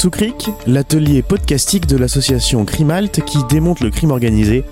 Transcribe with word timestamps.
sous 0.00 0.08
Cric, 0.08 0.48
l'atelier 0.66 1.20
podcastique 1.20 1.86
de 1.86 1.98
l'association 1.98 2.64
Crimalt 2.64 3.22
qui 3.26 3.36
démonte 3.50 3.80
le 3.80 3.90
crime 3.90 4.12
organisé, 4.12 4.64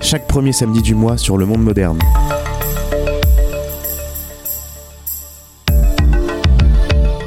chaque 0.00 0.26
premier 0.26 0.50
samedi 0.50 0.82
du 0.82 0.96
mois 0.96 1.16
sur 1.16 1.36
le 1.36 1.46
monde 1.46 1.62
moderne. 1.62 2.00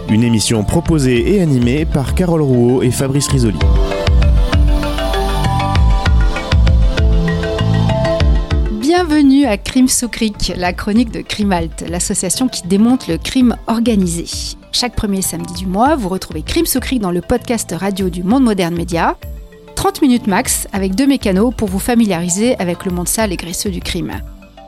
Une 0.09 0.23
émission 0.25 0.65
proposée 0.65 1.33
et 1.33 1.41
animée 1.41 1.85
par 1.85 2.13
Carole 2.13 2.41
Rouault 2.41 2.81
et 2.81 2.91
Fabrice 2.91 3.29
Risoli. 3.29 3.59
Bienvenue 8.81 9.45
à 9.45 9.57
Crime 9.57 9.87
sous 9.87 10.09
la 10.57 10.73
chronique 10.73 11.11
de 11.11 11.21
Crimalt, 11.21 11.85
l'association 11.87 12.49
qui 12.49 12.67
démonte 12.67 13.07
le 13.07 13.17
crime 13.17 13.55
organisé. 13.67 14.25
Chaque 14.77 14.97
premier 14.97 15.21
samedi 15.21 15.53
du 15.53 15.67
mois, 15.67 15.95
vous 15.95 16.09
retrouvez 16.09 16.41
Crime 16.41 16.65
sous 16.65 16.81
dans 16.99 17.11
le 17.11 17.21
podcast 17.21 17.73
radio 17.79 18.09
du 18.09 18.23
Monde 18.23 18.43
Moderne 18.43 18.75
Média. 18.75 19.15
30 19.77 20.01
minutes 20.01 20.27
max 20.27 20.67
avec 20.73 20.95
deux 20.95 21.07
mécanos 21.07 21.53
pour 21.55 21.69
vous 21.69 21.79
familiariser 21.79 22.59
avec 22.59 22.83
le 22.83 22.91
monde 22.91 23.07
sale 23.07 23.31
et 23.31 23.37
graisseux 23.37 23.69
du 23.69 23.79
crime. 23.79 24.19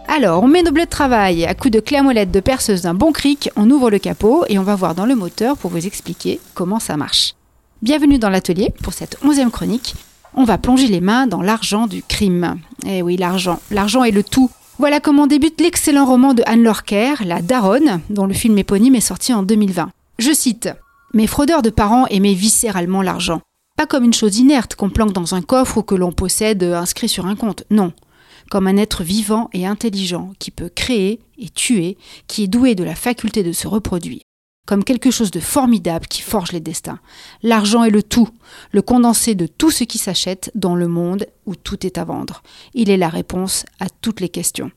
Alors, 0.07 0.43
on 0.43 0.48
met 0.48 0.63
nos 0.63 0.71
bleus 0.71 0.85
de 0.85 0.89
travail, 0.89 1.43
à 1.43 1.53
coups 1.53 1.73
de 1.73 1.81
clé 1.81 1.99
de 2.25 2.39
perceuse 2.39 2.84
d'un 2.84 2.93
bon 2.93 3.12
cric, 3.12 3.49
on 3.57 3.70
ouvre 3.70 3.89
le 3.89 3.99
capot 3.99 4.45
et 4.48 4.57
on 4.57 4.63
va 4.63 4.75
voir 4.75 4.95
dans 4.95 5.05
le 5.05 5.13
moteur 5.13 5.57
pour 5.57 5.71
vous 5.71 5.85
expliquer 5.85 6.39
comment 6.53 6.79
ça 6.79 6.95
marche. 6.95 7.34
Bienvenue 7.81 8.17
dans 8.17 8.29
l'atelier 8.29 8.73
pour 8.81 8.93
cette 8.93 9.17
onzième 9.26 9.51
chronique. 9.51 9.93
On 10.35 10.45
va 10.45 10.57
plonger 10.57 10.87
les 10.87 11.01
mains 11.01 11.27
dans 11.27 11.41
l'argent 11.41 11.85
du 11.85 12.01
crime. 12.01 12.62
Eh 12.85 13.01
oui, 13.01 13.17
l'argent. 13.17 13.59
L'argent 13.71 14.05
est 14.05 14.12
le 14.12 14.23
tout. 14.23 14.49
Voilà 14.79 15.01
comment 15.01 15.27
débute 15.27 15.59
l'excellent 15.59 16.05
roman 16.05 16.34
de 16.34 16.43
Anne 16.45 16.63
Lorker, 16.63 17.15
La 17.26 17.41
Daronne, 17.41 17.99
dont 18.10 18.26
le 18.26 18.34
film 18.34 18.57
éponyme 18.57 18.95
est 18.95 19.01
sorti 19.01 19.34
en 19.34 19.43
2020. 19.43 19.89
Je 20.20 20.34
cite 20.34 20.70
Mes 21.13 21.27
fraudeurs 21.27 21.62
de 21.62 21.70
parents 21.70 22.07
aimaient 22.07 22.34
viscéralement 22.34 23.01
l'argent. 23.01 23.41
Pas 23.77 23.85
comme 23.85 24.04
une 24.04 24.13
chose 24.13 24.37
inerte 24.37 24.76
qu'on 24.76 24.90
planque 24.90 25.13
dans 25.13 25.35
un 25.35 25.41
coffre 25.41 25.77
ou 25.77 25.84
que 25.84 25.96
l'on 25.96 26.12
possède 26.12 26.63
inscrit 26.63 27.10
sur 27.10 27.27
un 27.27 27.35
compte. 27.35 27.63
Non 27.70 27.93
comme 28.49 28.68
un 28.68 28.77
être 28.77 29.04
vivant 29.04 29.49
et 29.54 29.65
intelligent 29.65 30.34
qui 30.40 30.51
peut 30.51 30.70
créer 30.70 31.20
et 31.38 31.49
tuer, 31.49 31.98
qui 32.27 32.43
est 32.43 32.48
doué 32.48 32.76
de 32.76 32.84
la 32.84 32.95
faculté 32.95 33.43
de 33.43 33.51
se 33.51 33.68
reproduire, 33.68 34.21
comme 34.65 34.84
quelque 34.84 35.12
chose 35.12 35.32
de 35.32 35.40
formidable 35.40 36.07
qui 36.07 36.21
forge 36.21 36.51
les 36.51 36.60
destins. 36.60 36.99
L'argent 37.43 37.84
est 37.84 37.90
le 37.90 38.04
tout, 38.04 38.29
le 38.71 38.82
condensé 38.82 39.35
de 39.35 39.48
tout 39.48 39.71
ce 39.71 39.84
qui 39.84 39.98
s'achète 39.98 40.51
dans 40.55 40.76
le 40.76 40.88
monde 40.88 41.27
où 41.45 41.55
tout 41.55 41.85
est 41.85 41.98
à 41.98 42.05
vendre. 42.05 42.41
Il 42.73 42.90
est 42.90 42.98
la 42.98 43.10
réponse 43.10 43.65
à 43.79 43.88
toutes 43.90 44.21
les 44.21 44.29
questions. 44.29 44.71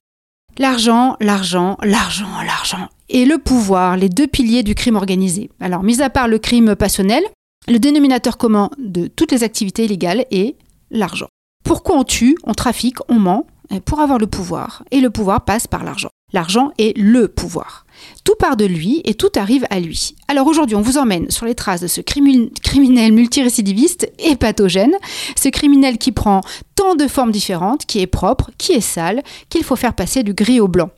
L'argent, 0.59 1.17
l'argent, 1.21 1.77
l'argent, 1.83 2.29
l'argent. 2.45 2.89
Et 3.09 3.25
le 3.25 3.39
pouvoir, 3.39 3.97
les 3.97 4.09
deux 4.09 4.27
piliers 4.27 4.63
du 4.63 4.75
crime 4.75 4.97
organisé. 4.97 5.51
Alors, 5.61 5.83
mis 5.83 6.03
à 6.03 6.11
part 6.11 6.29
le 6.29 6.39
crime 6.39 6.77
passionnel, 6.77 7.23
le 7.69 7.79
dénominateur 7.79 8.37
commun 8.37 8.71
de 8.79 9.07
toutes 9.07 9.33
les 9.33 9.43
activités 9.43 9.85
illégales 9.85 10.25
est 10.31 10.57
l'argent. 10.91 11.29
Pourquoi 11.65 11.97
on 11.97 12.05
tue, 12.05 12.37
on 12.45 12.55
trafique, 12.55 12.99
on 13.09 13.19
ment? 13.19 13.47
Pour 13.85 14.01
avoir 14.01 14.19
le 14.19 14.27
pouvoir. 14.27 14.83
Et 14.91 15.01
le 15.01 15.11
pouvoir 15.11 15.45
passe 15.45 15.69
par 15.69 15.85
l'argent. 15.85 16.09
L'argent 16.33 16.73
est 16.79 16.97
le 16.99 17.29
pouvoir. 17.29 17.87
Tout 18.25 18.35
part 18.39 18.57
de 18.57 18.65
lui 18.65 19.01
et 19.05 19.15
tout 19.15 19.31
arrive 19.37 19.67
à 19.71 19.81
lui. 19.81 20.15
Alors 20.29 20.47
aujourd'hui, 20.47 20.77
on 20.77 20.81
vous 20.81 20.99
emmène 20.99 21.31
sur 21.31 21.47
les 21.47 21.55
traces 21.55 21.81
de 21.81 21.87
ce 21.87 22.01
criminel 22.01 23.13
multirécidiviste 23.13 24.11
et 24.19 24.37
pathogène, 24.37 24.95
ce 25.37 25.49
criminel 25.49 25.99
qui 25.99 26.13
prend 26.13 26.41
tant 26.75 26.95
de 26.95 27.07
formes 27.07 27.33
différentes, 27.33 27.87
qui 27.87 28.01
est 28.01 28.07
propre, 28.07 28.51
qui 28.59 28.73
est 28.73 28.81
sale, 28.81 29.23
qu'il 29.49 29.65
faut 29.65 29.77
faire 29.77 29.95
passer 29.95 30.23
du 30.23 30.35
gris 30.35 30.61
au 30.61 30.69
blanc. 30.69 30.91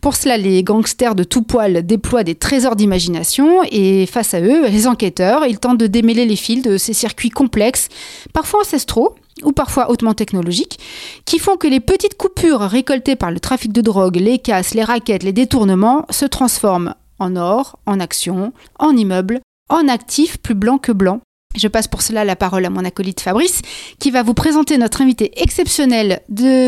Pour 0.00 0.14
cela, 0.14 0.36
les 0.36 0.62
gangsters 0.62 1.14
de 1.14 1.24
tout 1.24 1.42
poil 1.42 1.86
déploient 1.86 2.24
des 2.24 2.34
trésors 2.34 2.76
d'imagination 2.76 3.62
et 3.70 4.06
face 4.06 4.34
à 4.34 4.40
eux, 4.40 4.68
les 4.68 4.86
enquêteurs, 4.86 5.46
ils 5.46 5.58
tentent 5.58 5.78
de 5.78 5.86
démêler 5.86 6.26
les 6.26 6.36
fils 6.36 6.62
de 6.62 6.76
ces 6.76 6.92
circuits 6.92 7.30
complexes, 7.30 7.88
parfois 8.32 8.60
ancestraux, 8.60 9.14
ou 9.42 9.52
parfois 9.52 9.90
hautement 9.90 10.14
technologiques, 10.14 10.78
qui 11.24 11.38
font 11.38 11.56
que 11.56 11.66
les 11.66 11.80
petites 11.80 12.16
coupures 12.16 12.60
récoltées 12.60 13.16
par 13.16 13.30
le 13.30 13.40
trafic 13.40 13.72
de 13.72 13.80
drogue, 13.80 14.16
les 14.16 14.38
casses, 14.38 14.74
les 14.74 14.84
raquettes, 14.84 15.24
les 15.24 15.32
détournements 15.32 16.06
se 16.10 16.24
transforment 16.24 16.94
en 17.18 17.36
or, 17.36 17.78
en 17.86 18.00
actions, 18.00 18.52
en 18.78 18.96
immeubles, 18.96 19.40
en 19.68 19.88
actifs 19.88 20.38
plus 20.38 20.54
blancs 20.54 20.82
que 20.82 20.92
blancs. 20.92 21.20
Je 21.56 21.68
passe 21.68 21.88
pour 21.88 22.02
cela 22.02 22.24
la 22.24 22.36
parole 22.36 22.64
à 22.64 22.70
mon 22.70 22.84
acolyte 22.84 23.20
Fabrice, 23.20 23.62
qui 23.98 24.10
va 24.10 24.22
vous 24.22 24.34
présenter 24.34 24.76
notre 24.76 25.02
invité 25.02 25.30
exceptionnel 25.40 26.20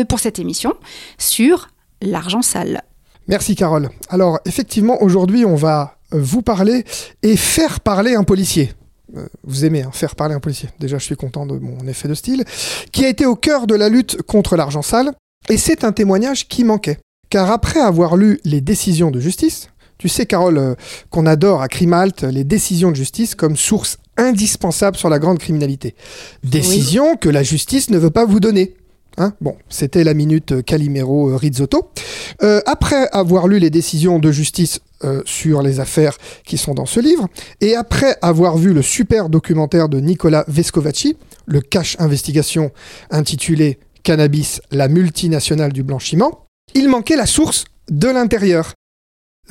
pour 0.07 0.19
cette 0.19 0.39
émission 0.39 0.73
sur 1.17 1.69
l'argent 2.01 2.41
sale. 2.41 2.83
Merci 3.27 3.55
Carole. 3.55 3.89
Alors 4.09 4.39
effectivement, 4.45 5.01
aujourd'hui, 5.01 5.43
on 5.43 5.55
va 5.55 5.97
vous 6.11 6.41
parler 6.41 6.85
et 7.21 7.35
faire 7.35 7.81
parler 7.81 8.15
un 8.15 8.23
policier. 8.23 8.71
Euh, 9.17 9.27
vous 9.43 9.65
aimez 9.65 9.83
hein, 9.83 9.91
faire 9.91 10.15
parler 10.15 10.35
un 10.35 10.39
policier. 10.39 10.69
Déjà, 10.79 10.97
je 10.97 11.03
suis 11.03 11.15
content 11.15 11.45
de 11.45 11.57
mon 11.57 11.87
effet 11.87 12.07
de 12.07 12.13
style, 12.13 12.43
qui 12.91 13.05
a 13.05 13.09
été 13.09 13.25
au 13.25 13.35
cœur 13.35 13.67
de 13.67 13.75
la 13.75 13.89
lutte 13.89 14.21
contre 14.23 14.55
l'argent 14.55 14.81
sale. 14.81 15.13
Et 15.49 15.57
c'est 15.57 15.83
un 15.83 15.91
témoignage 15.91 16.47
qui 16.47 16.63
manquait. 16.63 16.99
Car 17.29 17.51
après 17.51 17.79
avoir 17.79 18.15
lu 18.15 18.39
les 18.45 18.61
décisions 18.61 19.11
de 19.11 19.19
justice, 19.19 19.69
tu 19.97 20.09
sais, 20.09 20.25
Carole, 20.25 20.57
euh, 20.57 20.75
qu'on 21.09 21.25
adore 21.25 21.61
à 21.61 21.67
Crimalt 21.67 22.23
les 22.23 22.43
décisions 22.43 22.91
de 22.91 22.95
justice 22.95 23.35
comme 23.35 23.57
source 23.57 23.97
indispensable 24.17 24.97
sur 24.97 25.09
la 25.09 25.19
grande 25.19 25.39
criminalité. 25.39 25.95
Décisions 26.43 27.17
que 27.17 27.29
la 27.29 27.43
justice 27.43 27.89
ne 27.89 27.97
veut 27.97 28.09
pas 28.09 28.25
vous 28.25 28.39
donner. 28.39 28.75
Hein 29.19 29.33
bon, 29.41 29.55
c'était 29.67 30.03
la 30.03 30.13
minute 30.13 30.63
Calimero 30.63 31.31
euh, 31.31 31.35
Rizzotto. 31.35 31.89
Euh, 32.43 32.61
après 32.67 33.09
avoir 33.11 33.47
lu 33.47 33.57
les 33.57 33.71
décisions 33.71 34.19
de 34.19 34.31
justice 34.31 34.79
euh, 35.03 35.23
sur 35.25 35.63
les 35.63 35.79
affaires 35.79 36.17
qui 36.45 36.57
sont 36.57 36.75
dans 36.75 36.85
ce 36.85 36.99
livre, 36.99 37.27
et 37.59 37.75
après 37.75 38.17
avoir 38.21 38.57
vu 38.57 38.73
le 38.73 38.83
super 38.83 39.29
documentaire 39.29 39.89
de 39.89 39.99
Nicolas 39.99 40.45
Vescovacci, 40.47 41.17
le 41.47 41.61
Cash 41.61 41.95
Investigation 41.99 42.71
intitulé 43.09 43.79
Cannabis, 44.03 44.61
la 44.71 44.87
multinationale 44.87 45.73
du 45.73 45.81
blanchiment, 45.81 46.45
il 46.75 46.87
manquait 46.87 47.15
la 47.15 47.25
source 47.25 47.65
de 47.89 48.07
l'intérieur. 48.07 48.73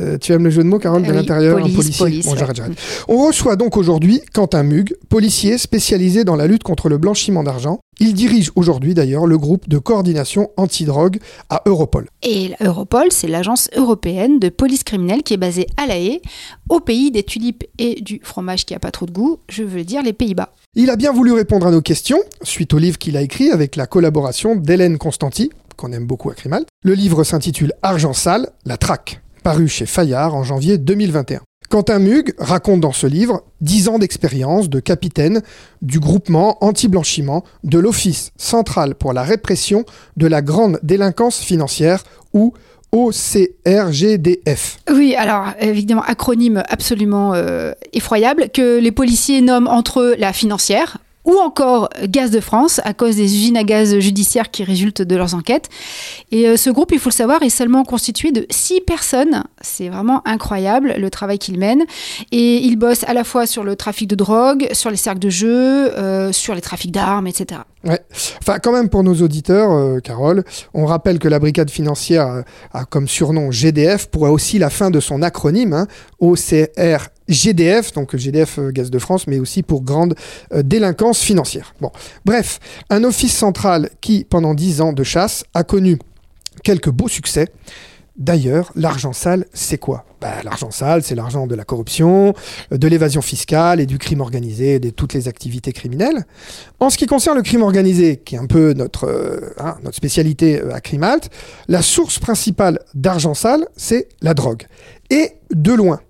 Euh, 0.00 0.18
tu 0.18 0.32
aimes 0.32 0.44
le 0.44 0.50
jeu 0.50 0.62
de 0.62 0.68
mots, 0.68 0.78
Carole, 0.78 1.02
de 1.02 1.12
l'intérieur, 1.12 1.58
policier. 1.58 2.22
bon, 2.24 2.36
j'arrête, 2.36 2.56
j'arrête. 2.56 2.78
On 3.08 3.26
reçoit 3.26 3.56
donc 3.56 3.76
aujourd'hui 3.76 4.20
Quentin 4.34 4.62
Mug, 4.62 4.94
policier 5.08 5.58
spécialisé 5.58 6.24
dans 6.24 6.36
la 6.36 6.46
lutte 6.46 6.62
contre 6.62 6.88
le 6.88 6.98
blanchiment 6.98 7.42
d'argent. 7.42 7.80
Il 7.98 8.12
dirige 8.12 8.52
aujourd'hui 8.56 8.92
d'ailleurs 8.92 9.26
le 9.26 9.38
groupe 9.38 9.68
de 9.70 9.78
coordination 9.78 10.50
antidrogue 10.58 11.18
à 11.48 11.62
Europol. 11.64 12.08
Et 12.22 12.52
Europol, 12.60 13.06
c'est 13.10 13.28
l'agence 13.28 13.70
européenne 13.74 14.38
de 14.38 14.50
police 14.50 14.84
criminelle 14.84 15.22
qui 15.22 15.32
est 15.32 15.38
basée 15.38 15.66
à 15.78 15.86
La 15.86 15.96
Haye, 15.96 16.20
au 16.68 16.80
pays 16.80 17.10
des 17.10 17.22
tulipes 17.22 17.64
et 17.78 18.02
du 18.02 18.20
fromage 18.22 18.66
qui 18.66 18.74
a 18.74 18.78
pas 18.78 18.90
trop 18.90 19.06
de 19.06 19.12
goût, 19.12 19.38
je 19.48 19.62
veux 19.62 19.84
dire 19.84 20.02
les 20.02 20.12
Pays-Bas. 20.12 20.52
Il 20.74 20.90
a 20.90 20.96
bien 20.96 21.10
voulu 21.10 21.32
répondre 21.32 21.66
à 21.66 21.70
nos 21.70 21.80
questions, 21.80 22.18
suite 22.42 22.74
au 22.74 22.78
livre 22.78 22.98
qu'il 22.98 23.16
a 23.16 23.22
écrit 23.22 23.50
avec 23.50 23.76
la 23.76 23.86
collaboration 23.86 24.56
d'Hélène 24.56 24.98
Constanti, 24.98 25.50
qu'on 25.78 25.92
aime 25.92 26.06
beaucoup 26.06 26.28
à 26.28 26.34
Crimalt. 26.34 26.66
Le 26.82 26.92
livre 26.92 27.24
s'intitule 27.24 27.72
Argent 27.82 28.12
sale, 28.12 28.50
la 28.66 28.76
traque 28.76 29.22
paru 29.46 29.68
chez 29.68 29.86
Fayard 29.86 30.34
en 30.34 30.42
janvier 30.42 30.76
2021. 30.76 31.40
Quentin 31.70 32.00
Mug 32.00 32.34
raconte 32.36 32.80
dans 32.80 32.90
ce 32.90 33.06
livre 33.06 33.44
10 33.60 33.88
ans 33.90 33.98
d'expérience 34.00 34.68
de 34.68 34.80
capitaine 34.80 35.40
du 35.82 36.00
groupement 36.00 36.58
anti-blanchiment 36.64 37.44
de 37.62 37.78
l'Office 37.78 38.32
central 38.36 38.96
pour 38.96 39.12
la 39.12 39.22
répression 39.22 39.84
de 40.16 40.26
la 40.26 40.42
grande 40.42 40.80
délinquance 40.82 41.38
financière 41.38 42.02
ou 42.32 42.54
OCRGDF. 42.90 44.78
Oui, 44.90 45.14
alors 45.14 45.52
évidemment, 45.60 46.02
acronyme 46.02 46.64
absolument 46.68 47.34
euh, 47.34 47.70
effroyable 47.92 48.48
que 48.52 48.80
les 48.80 48.90
policiers 48.90 49.42
nomment 49.42 49.68
entre 49.68 50.00
eux 50.00 50.16
la 50.18 50.32
financière, 50.32 50.98
ou 51.26 51.36
encore 51.38 51.90
Gaz 52.04 52.30
de 52.30 52.40
France 52.40 52.80
à 52.84 52.94
cause 52.94 53.16
des 53.16 53.24
usines 53.24 53.56
à 53.56 53.64
gaz 53.64 53.98
judiciaires 53.98 54.50
qui 54.50 54.64
résultent 54.64 55.02
de 55.02 55.16
leurs 55.16 55.34
enquêtes. 55.34 55.68
Et 56.30 56.48
euh, 56.48 56.56
ce 56.56 56.70
groupe, 56.70 56.92
il 56.92 56.98
faut 56.98 57.10
le 57.10 57.14
savoir, 57.14 57.42
est 57.42 57.50
seulement 57.50 57.84
constitué 57.84 58.32
de 58.32 58.46
six 58.48 58.80
personnes. 58.80 59.44
C'est 59.60 59.88
vraiment 59.88 60.22
incroyable 60.24 60.94
le 60.96 61.10
travail 61.10 61.38
qu'ils 61.38 61.58
mènent. 61.58 61.84
Et 62.30 62.58
ils 62.58 62.76
bossent 62.76 63.04
à 63.04 63.12
la 63.12 63.24
fois 63.24 63.46
sur 63.46 63.64
le 63.64 63.76
trafic 63.76 64.08
de 64.08 64.14
drogue, 64.14 64.68
sur 64.72 64.90
les 64.90 64.96
cercles 64.96 65.18
de 65.18 65.30
jeu, 65.30 65.92
euh, 65.98 66.32
sur 66.32 66.54
les 66.54 66.60
trafics 66.60 66.92
d'armes, 66.92 67.26
etc. 67.26 67.60
Ouais. 67.84 68.00
Enfin, 68.40 68.58
quand 68.58 68.72
même 68.72 68.88
pour 68.88 69.02
nos 69.02 69.14
auditeurs, 69.14 69.72
euh, 69.72 69.98
Carole, 70.00 70.44
on 70.74 70.86
rappelle 70.86 71.18
que 71.18 71.28
la 71.28 71.38
brigade 71.38 71.70
financière 71.70 72.44
a 72.72 72.84
comme 72.84 73.08
surnom 73.08 73.50
GDF 73.50 74.06
pour 74.06 74.22
aussi 74.22 74.58
la 74.58 74.70
fin 74.70 74.90
de 74.90 75.00
son 75.00 75.22
acronyme, 75.22 75.72
hein, 75.72 75.86
OCR 76.20 77.08
GDF, 77.28 77.92
donc 77.92 78.16
GDF 78.16 78.58
euh, 78.58 78.70
Gaz 78.70 78.90
de 78.90 78.98
France, 78.98 79.26
mais 79.26 79.38
aussi 79.38 79.62
pour 79.62 79.82
grande 79.82 80.14
euh, 80.52 80.62
délinquance 80.62 81.20
financière. 81.20 81.74
Bon, 81.80 81.90
bref, 82.24 82.60
un 82.90 83.04
office 83.04 83.36
central 83.36 83.90
qui, 84.00 84.24
pendant 84.24 84.54
dix 84.54 84.80
ans 84.80 84.92
de 84.92 85.02
chasse, 85.02 85.44
a 85.54 85.64
connu 85.64 85.98
quelques 86.62 86.90
beaux 86.90 87.08
succès. 87.08 87.48
D'ailleurs, 88.16 88.72
l'argent 88.76 89.12
sale, 89.12 89.44
c'est 89.52 89.76
quoi? 89.76 90.06
Bah, 90.22 90.36
L'argent 90.42 90.70
sale, 90.70 91.02
c'est 91.02 91.14
l'argent 91.14 91.46
de 91.46 91.54
la 91.54 91.64
corruption, 91.64 92.32
euh, 92.72 92.78
de 92.78 92.88
l'évasion 92.88 93.20
fiscale 93.20 93.78
et 93.80 93.86
du 93.86 93.98
crime 93.98 94.20
organisé, 94.20 94.78
de 94.78 94.88
toutes 94.88 95.12
les 95.12 95.28
activités 95.28 95.72
criminelles. 95.72 96.24
En 96.80 96.88
ce 96.88 96.96
qui 96.96 97.06
concerne 97.06 97.36
le 97.36 97.42
crime 97.42 97.62
organisé, 97.62 98.16
qui 98.16 98.36
est 98.36 98.38
un 98.38 98.46
peu 98.46 98.72
notre, 98.72 99.54
hein, 99.58 99.76
notre 99.82 99.96
spécialité 99.96 100.62
à 100.72 100.80
Crimalt, 100.80 101.28
la 101.68 101.82
source 101.82 102.18
principale 102.18 102.78
d'argent 102.94 103.34
sale, 103.34 103.66
c'est 103.76 104.08
la 104.22 104.32
drogue. 104.32 104.62
Et 105.10 105.32
de 105.50 105.72
loin. 105.74 106.00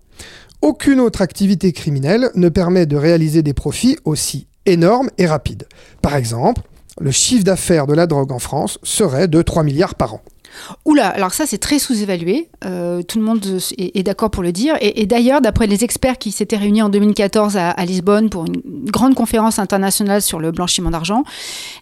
Aucune 0.67 0.99
autre 0.99 1.23
activité 1.23 1.71
criminelle 1.71 2.29
ne 2.35 2.49
permet 2.49 2.87
de 2.87 2.97
réaliser 2.97 3.45
des 3.45 3.55
profits 3.55 3.97
aussi 4.05 4.49
énormes 4.67 5.11
et 5.17 5.25
rapides. 5.25 5.69
Par 6.03 6.17
exemple, 6.17 6.63
le 7.01 7.13
chiffre 7.13 7.45
d'affaires 7.45 7.87
de 7.87 7.95
la 7.95 8.09
drogue 8.09 8.33
en 8.33 8.41
France 8.41 8.81
serait 8.83 9.29
de 9.29 9.43
3 9.43 9.63
milliards 9.63 9.95
par 9.95 10.15
an. 10.15 10.23
Oula, 10.85 11.07
alors 11.07 11.33
ça 11.35 11.47
c'est 11.47 11.59
très 11.59 11.79
sous-évalué, 11.79 12.49
euh, 12.65 13.03
tout 13.03 13.21
le 13.21 13.25
monde 13.25 13.47
est, 13.79 14.03
d'accord 14.03 14.33
pour 14.33 14.43
le 14.43 14.51
dire. 14.51 14.75
Et, 14.81 15.07
d'ailleurs, 15.07 15.41
d'après 15.41 15.69
les 15.69 15.85
experts 15.85 16.19
qui 16.19 16.33
s'étaient 16.33 16.57
réunis 16.57 16.83
en 16.83 16.89
2014 16.89 17.57
à, 17.57 17.85
Lisbonne 17.85 18.29
pour 18.29 18.47
une 18.47 18.61
grande 18.91 19.15
conférence 19.15 19.61
internationale 19.61 20.21
sur 20.21 20.41
le 20.41 20.51
blanchiment 20.51 20.91
d'argent, 20.91 21.23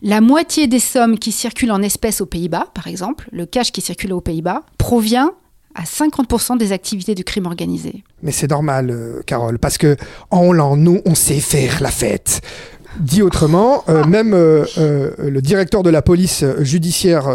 la 0.03 0.21
moitié 0.21 0.67
des 0.67 0.79
sommes 0.79 1.19
qui 1.19 1.33
circulent 1.33 1.73
en 1.73 1.81
espèces 1.81 2.21
aux 2.21 2.27
Pays-Bas, 2.27 2.67
par 2.75 2.87
exemple, 2.87 3.31
le 3.33 3.47
cash 3.47 3.73
qui 3.73 3.81
circule 3.81 4.13
aux 4.13 4.21
Pays-Bas, 4.21 4.61
provient 4.77 5.33
à 5.75 5.83
50% 5.83 6.57
des 6.59 6.73
activités 6.73 7.15
du 7.15 7.25
crime 7.25 7.47
organisé. 7.47 8.05
Mais 8.23 8.33
c'est 8.33 8.51
normal, 8.51 8.91
euh, 8.91 9.23
Carole, 9.27 9.59
parce 9.59 9.79
que 9.79 9.97
en 10.31 10.47
Hollande, 10.47 10.81
nous, 10.81 11.01
on 11.05 11.15
sait 11.15 11.41
faire 11.41 11.83
la 11.83 11.91
fête. 11.91 12.41
Dit 13.01 13.23
autrement, 13.23 13.83
euh, 13.89 14.05
même 14.05 14.35
euh, 14.35 14.65
euh, 14.79 15.11
le 15.19 15.43
directeur 15.43 15.83
de 15.83 15.91
la 15.91 16.01
police 16.01 16.45
judiciaire 16.61 17.29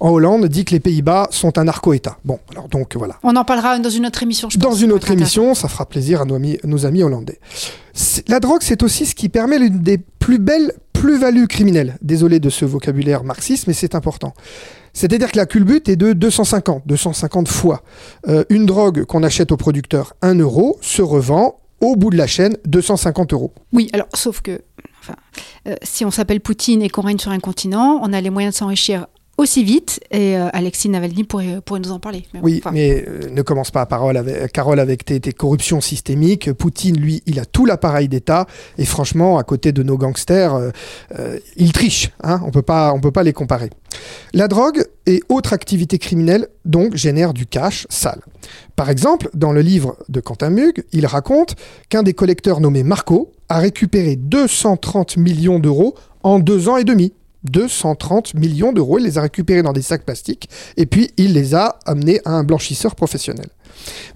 en 0.00 0.10
Hollande 0.10 0.46
dit 0.46 0.64
que 0.64 0.72
les 0.72 0.80
Pays-Bas 0.80 1.28
sont 1.30 1.58
un 1.58 1.64
narco-État. 1.64 2.18
Bon, 2.24 2.38
alors 2.50 2.68
donc 2.68 2.96
voilà. 2.96 3.16
On 3.22 3.34
en 3.36 3.44
parlera 3.44 3.78
dans 3.78 3.90
une 3.90 4.06
autre 4.06 4.22
émission, 4.22 4.50
je 4.50 4.58
Dans 4.58 4.74
une 4.74 4.92
autre 4.92 5.10
émission, 5.10 5.54
ça 5.54 5.68
fera 5.68 5.86
plaisir 5.86 6.20
à 6.20 6.24
nos 6.24 6.34
amis, 6.34 6.58
nos 6.64 6.84
amis 6.84 7.02
hollandais. 7.02 7.40
La 8.28 8.40
drogue, 8.40 8.60
c'est 8.62 8.82
aussi 8.82 9.06
ce 9.06 9.14
qui 9.14 9.28
permet 9.28 9.58
l'une 9.58 9.80
des 9.80 9.98
plus 10.18 10.38
belles 10.38 10.72
plus-values 10.92 11.48
criminelles. 11.48 11.96
Désolé 12.02 12.38
de 12.38 12.50
ce 12.50 12.64
vocabulaire 12.64 13.24
marxiste, 13.24 13.66
mais 13.66 13.72
c'est 13.72 13.94
important. 13.94 14.34
C'est-à-dire 14.92 15.32
que 15.32 15.38
la 15.38 15.46
culbute 15.46 15.88
est 15.88 15.96
de 15.96 16.12
250, 16.12 16.82
250 16.86 17.48
fois. 17.48 17.82
une 18.50 18.66
drogue 18.66 19.04
qu'on 19.04 19.22
achète 19.22 19.52
au 19.52 19.56
producteur 19.56 20.14
1 20.22 20.34
euro 20.38 20.78
se 20.80 21.02
revend 21.02 21.61
au 21.82 21.96
bout 21.96 22.10
de 22.10 22.16
la 22.16 22.26
chaîne 22.26 22.56
250 22.64 23.34
euros. 23.34 23.52
Oui, 23.72 23.90
alors 23.92 24.06
sauf 24.14 24.40
que 24.40 24.62
euh, 25.66 25.74
si 25.82 26.04
on 26.04 26.10
s'appelle 26.10 26.40
Poutine 26.40 26.80
et 26.80 26.88
qu'on 26.88 27.02
règne 27.02 27.18
sur 27.18 27.32
un 27.32 27.40
continent, 27.40 28.00
on 28.02 28.12
a 28.12 28.20
les 28.20 28.30
moyens 28.30 28.54
de 28.54 28.58
s'enrichir 28.58 29.06
aussi 29.42 29.64
vite. 29.64 30.00
Et 30.10 30.36
euh, 30.36 30.48
Alexis 30.52 30.88
Navalny 30.88 31.24
pourrait, 31.24 31.60
pourrait, 31.64 31.80
nous 31.80 31.92
en 31.92 31.98
parler. 31.98 32.24
oui, 32.42 32.62
mais 32.72 33.04
euh, 33.06 33.30
ne 33.30 33.42
commence 33.42 33.70
pas, 33.70 33.84
parole 33.86 34.16
avec, 34.16 34.52
Carole, 34.52 34.80
avec 34.80 35.04
tes, 35.04 35.20
corruptions 35.32 35.80
systémiques. 35.80 36.52
Poutine, 36.52 36.96
lui, 36.96 37.22
il 37.26 37.38
a 37.38 37.44
tout 37.44 37.66
l'appareil 37.66 38.08
d'État. 38.08 38.46
Et 38.78 38.84
franchement, 38.84 39.38
à 39.38 39.44
côté 39.44 39.72
de 39.72 39.82
nos 39.82 39.98
gangsters, 39.98 40.72
il 41.56 41.72
triche. 41.72 42.10
Hein, 42.22 42.40
on 42.44 42.52
on 42.52 43.00
peut 43.00 43.10
pas 43.10 43.22
les 43.22 43.32
comparer. 43.32 43.70
La 44.32 44.48
drogue 44.48 44.84
et 45.06 45.20
autres 45.28 45.52
activités 45.52 45.98
criminelles, 45.98 46.48
donc, 46.64 46.94
génèrent 46.94 47.34
du 47.34 47.46
cash 47.46 47.86
sale. 47.90 48.20
Par 48.76 48.90
exemple, 48.90 49.28
dans 49.34 49.52
le 49.52 49.60
livre 49.60 49.96
de 50.08 50.20
Quentin 50.20 50.50
Mug, 50.50 50.84
il 50.92 51.06
raconte 51.06 51.56
qu'un 51.88 52.02
des 52.02 52.14
collecteurs 52.14 52.60
nommé 52.60 52.82
Marco 52.82 53.32
a 53.48 53.58
récupéré 53.58 54.16
230 54.16 55.16
millions 55.16 55.58
d'euros 55.58 55.94
en 56.22 56.38
deux 56.38 56.68
ans 56.68 56.76
et 56.76 56.84
demi. 56.84 57.12
230 57.44 58.34
millions 58.34 58.72
d'euros, 58.72 58.98
il 58.98 59.04
les 59.04 59.18
a 59.18 59.22
récupérés 59.22 59.62
dans 59.62 59.72
des 59.72 59.82
sacs 59.82 60.04
plastiques 60.04 60.48
et 60.76 60.86
puis 60.86 61.10
il 61.16 61.32
les 61.32 61.54
a 61.54 61.78
amenés 61.86 62.20
à 62.24 62.32
un 62.32 62.44
blanchisseur 62.44 62.94
professionnel. 62.94 63.48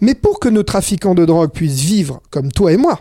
Mais 0.00 0.14
pour 0.14 0.40
que 0.40 0.48
nos 0.48 0.62
trafiquants 0.62 1.14
de 1.14 1.24
drogue 1.24 1.50
puissent 1.50 1.80
vivre 1.80 2.20
comme 2.30 2.52
toi 2.52 2.72
et 2.72 2.76
moi, 2.76 3.00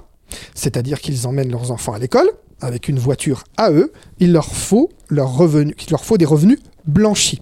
c'est-à-dire 0.53 0.99
qu'ils 0.99 1.27
emmènent 1.27 1.51
leurs 1.51 1.71
enfants 1.71 1.93
à 1.93 1.99
l'école 1.99 2.29
avec 2.61 2.87
une 2.87 2.97
voiture 2.97 3.43
à 3.57 3.71
eux, 3.71 3.91
il 4.19 4.31
leur 4.31 4.47
faut, 4.47 4.89
revenu, 5.11 5.75
il 5.77 6.17
des 6.17 6.25
revenus 6.25 6.59
blanchis. 6.87 7.41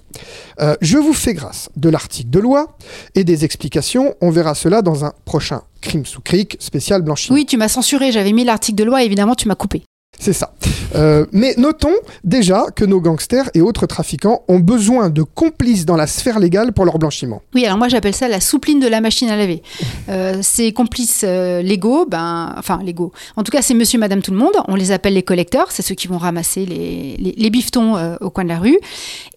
Euh, 0.59 0.75
je 0.81 0.97
vous 0.97 1.13
fais 1.13 1.33
grâce 1.33 1.69
de 1.75 1.89
l'article 1.89 2.29
de 2.29 2.39
loi 2.39 2.77
et 3.15 3.23
des 3.23 3.45
explications. 3.45 4.15
On 4.21 4.29
verra 4.29 4.55
cela 4.55 4.81
dans 4.81 5.05
un 5.05 5.13
prochain 5.25 5.61
crime 5.81 6.05
sous 6.05 6.21
cric 6.21 6.57
spécial 6.59 7.01
blanchiment. 7.01 7.35
Oui, 7.35 7.45
tu 7.45 7.57
m'as 7.57 7.67
censuré. 7.67 8.11
J'avais 8.11 8.31
mis 8.31 8.43
l'article 8.43 8.77
de 8.77 8.83
loi 8.83 9.03
et 9.03 9.05
évidemment 9.05 9.35
tu 9.35 9.47
m'as 9.47 9.55
coupé. 9.55 9.83
C'est 10.19 10.33
ça. 10.33 10.53
Euh, 10.95 11.25
mais 11.31 11.55
notons 11.57 11.95
déjà 12.23 12.65
que 12.75 12.85
nos 12.85 13.01
gangsters 13.01 13.49
et 13.53 13.61
autres 13.61 13.87
trafiquants 13.87 14.43
ont 14.47 14.59
besoin 14.59 15.09
de 15.09 15.23
complices 15.23 15.85
dans 15.85 15.95
la 15.95 16.07
sphère 16.07 16.39
légale 16.39 16.71
pour 16.71 16.85
leur 16.85 16.99
blanchiment. 16.99 17.41
Oui, 17.55 17.65
alors 17.65 17.77
moi 17.77 17.87
j'appelle 17.87 18.13
ça 18.13 18.27
la 18.27 18.39
soupline 18.39 18.79
de 18.79 18.87
la 18.87 19.01
machine 19.01 19.29
à 19.29 19.35
laver. 19.35 19.61
Euh, 20.09 20.39
ces 20.41 20.73
complices 20.73 21.21
euh, 21.23 21.61
légaux, 21.61 22.05
ben, 22.05 22.53
enfin 22.57 22.81
légaux, 22.83 23.13
en 23.37 23.43
tout 23.43 23.51
cas 23.51 23.61
c'est 23.61 23.73
monsieur, 23.73 23.97
madame, 23.97 24.21
tout 24.21 24.31
le 24.31 24.37
monde, 24.37 24.51
on 24.67 24.75
les 24.75 24.91
appelle 24.91 25.13
les 25.13 25.23
collecteurs, 25.23 25.71
c'est 25.71 25.81
ceux 25.81 25.95
qui 25.95 26.07
vont 26.07 26.17
ramasser 26.17 26.65
les, 26.65 27.15
les, 27.17 27.49
bifetons 27.49 28.17
au 28.19 28.29
coin 28.29 28.43
de 28.43 28.49
la 28.49 28.59
rue. 28.59 28.77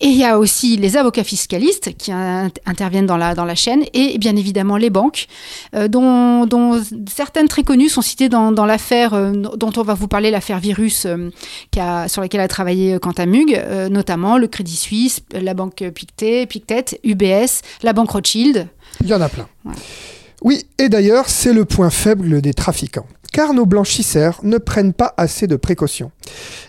Et 0.00 0.06
il 0.06 0.17
y 0.17 0.25
a 0.25 0.38
aussi 0.38 0.76
les 0.76 0.96
avocats 0.96 1.23
fiscalistes 1.23 1.96
qui 1.96 2.11
interviennent 2.11 3.06
dans 3.06 3.17
la, 3.17 3.34
dans 3.34 3.44
la 3.44 3.55
chaîne 3.55 3.84
et 3.94 4.19
bien 4.19 4.34
évidemment 4.34 4.76
les 4.76 4.90
banques, 4.90 5.26
dont, 5.88 6.46
dont, 6.46 6.82
certaines 7.08 7.49
très 7.49 7.62
connues 7.62 7.88
sont 7.88 8.02
citées 8.02 8.28
dans, 8.28 8.50
dans 8.50 8.67
l'affaire 8.67 9.12
dont 9.32 9.73
on 9.76 9.82
va 9.82 9.94
vous 9.94 10.08
parler, 10.08 10.31
l'affaire 10.32 10.58
Virus 10.67 11.07
sur 12.09 12.23
laquelle 12.23 12.41
a 12.41 12.49
travaillé 12.49 12.95
euh, 12.95 12.99
Quentin 12.99 13.27
Mug, 13.27 13.55
euh, 13.55 13.89
notamment 13.89 14.39
le 14.39 14.47
Crédit 14.47 14.77
Suisse, 14.77 15.21
la 15.33 15.55
banque 15.55 15.85
Pictet, 15.95 16.47
Pictet, 16.47 17.01
UBS, 17.05 17.63
la 17.83 17.93
banque 17.93 18.11
Rothschild. 18.11 18.69
Il 19.01 19.09
y 19.09 19.15
en 19.15 19.21
a 19.21 19.29
plein. 19.29 19.47
Oui, 20.43 20.67
et 20.79 20.89
d'ailleurs, 20.89 21.29
c'est 21.29 21.53
le 21.53 21.65
point 21.65 21.91
faible 21.91 22.41
des 22.41 22.55
trafiquants. 22.55 23.07
Car 23.33 23.53
nos 23.53 23.67
blanchisseurs 23.67 24.41
ne 24.43 24.57
prennent 24.57 24.95
pas 24.95 25.13
assez 25.17 25.47
de 25.47 25.57
précautions. 25.57 26.11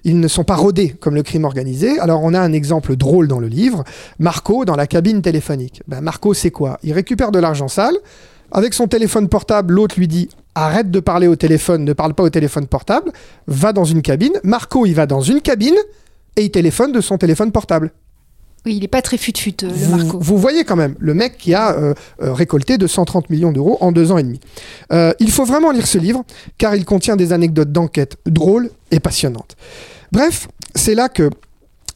Ils 0.03 0.19
ne 0.19 0.27
sont 0.27 0.43
pas 0.43 0.55
rodés 0.55 0.89
comme 0.89 1.15
le 1.15 1.23
crime 1.23 1.45
organisé. 1.45 1.97
Alors 1.99 2.23
on 2.23 2.33
a 2.33 2.39
un 2.39 2.51
exemple 2.51 2.97
drôle 2.97 3.27
dans 3.27 3.39
le 3.39 3.47
livre. 3.47 3.83
Marco 4.19 4.65
dans 4.65 4.75
la 4.75 4.85
cabine 4.85 5.21
téléphonique. 5.21 5.81
Ben, 5.87 6.01
Marco, 6.01 6.33
c'est 6.33 6.51
quoi? 6.51 6.77
Il 6.83 6.91
récupère 6.91 7.31
de 7.31 7.39
l'argent 7.39 7.69
sale. 7.69 7.95
Avec 8.51 8.73
son 8.73 8.87
téléphone 8.87 9.29
portable, 9.29 9.73
l'autre 9.73 9.95
lui 9.97 10.07
dit 10.07 10.29
arrête 10.65 10.91
de 10.91 10.99
parler 10.99 11.27
au 11.27 11.35
téléphone, 11.35 11.83
ne 11.83 11.93
parle 11.93 12.13
pas 12.13 12.23
au 12.23 12.29
téléphone 12.29 12.67
portable, 12.67 13.11
va 13.47 13.73
dans 13.73 13.85
une 13.85 14.01
cabine. 14.01 14.33
Marco, 14.43 14.85
il 14.85 14.93
va 14.93 15.05
dans 15.05 15.21
une 15.21 15.41
cabine 15.41 15.75
et 16.35 16.43
il 16.43 16.51
téléphone 16.51 16.91
de 16.91 17.01
son 17.01 17.17
téléphone 17.17 17.51
portable. 17.51 17.91
Oui, 18.65 18.75
il 18.75 18.81
n'est 18.81 18.87
pas 18.87 19.01
très 19.01 19.17
fut-fut, 19.17 19.63
euh, 19.63 19.69
le 19.69 19.97
Marco. 19.97 20.19
Vous 20.19 20.37
voyez 20.37 20.65
quand 20.65 20.75
même, 20.75 20.95
le 20.99 21.13
mec 21.13 21.37
qui 21.37 21.53
a 21.53 21.77
euh, 21.77 21.93
euh, 22.21 22.33
récolté 22.33 22.77
230 22.77 23.29
millions 23.29 23.51
d'euros 23.51 23.77
en 23.81 23.91
deux 23.91 24.11
ans 24.11 24.17
et 24.17 24.23
demi. 24.23 24.39
il 25.19 25.31
faut 25.31 25.45
vraiment 25.45 25.71
lire 25.71 25.87
ce 25.87 25.97
livre, 25.97 26.23
car 26.57 26.75
il 26.75 26.85
contient 26.85 27.15
des 27.15 27.33
anecdotes 27.33 27.71
d'enquête 27.71 28.17
drôles 28.25 28.69
et 28.91 28.99
passionnantes. 28.99 29.55
Bref, 30.11 30.47
c'est 30.75 30.95
là 30.95 31.07
que 31.07 31.29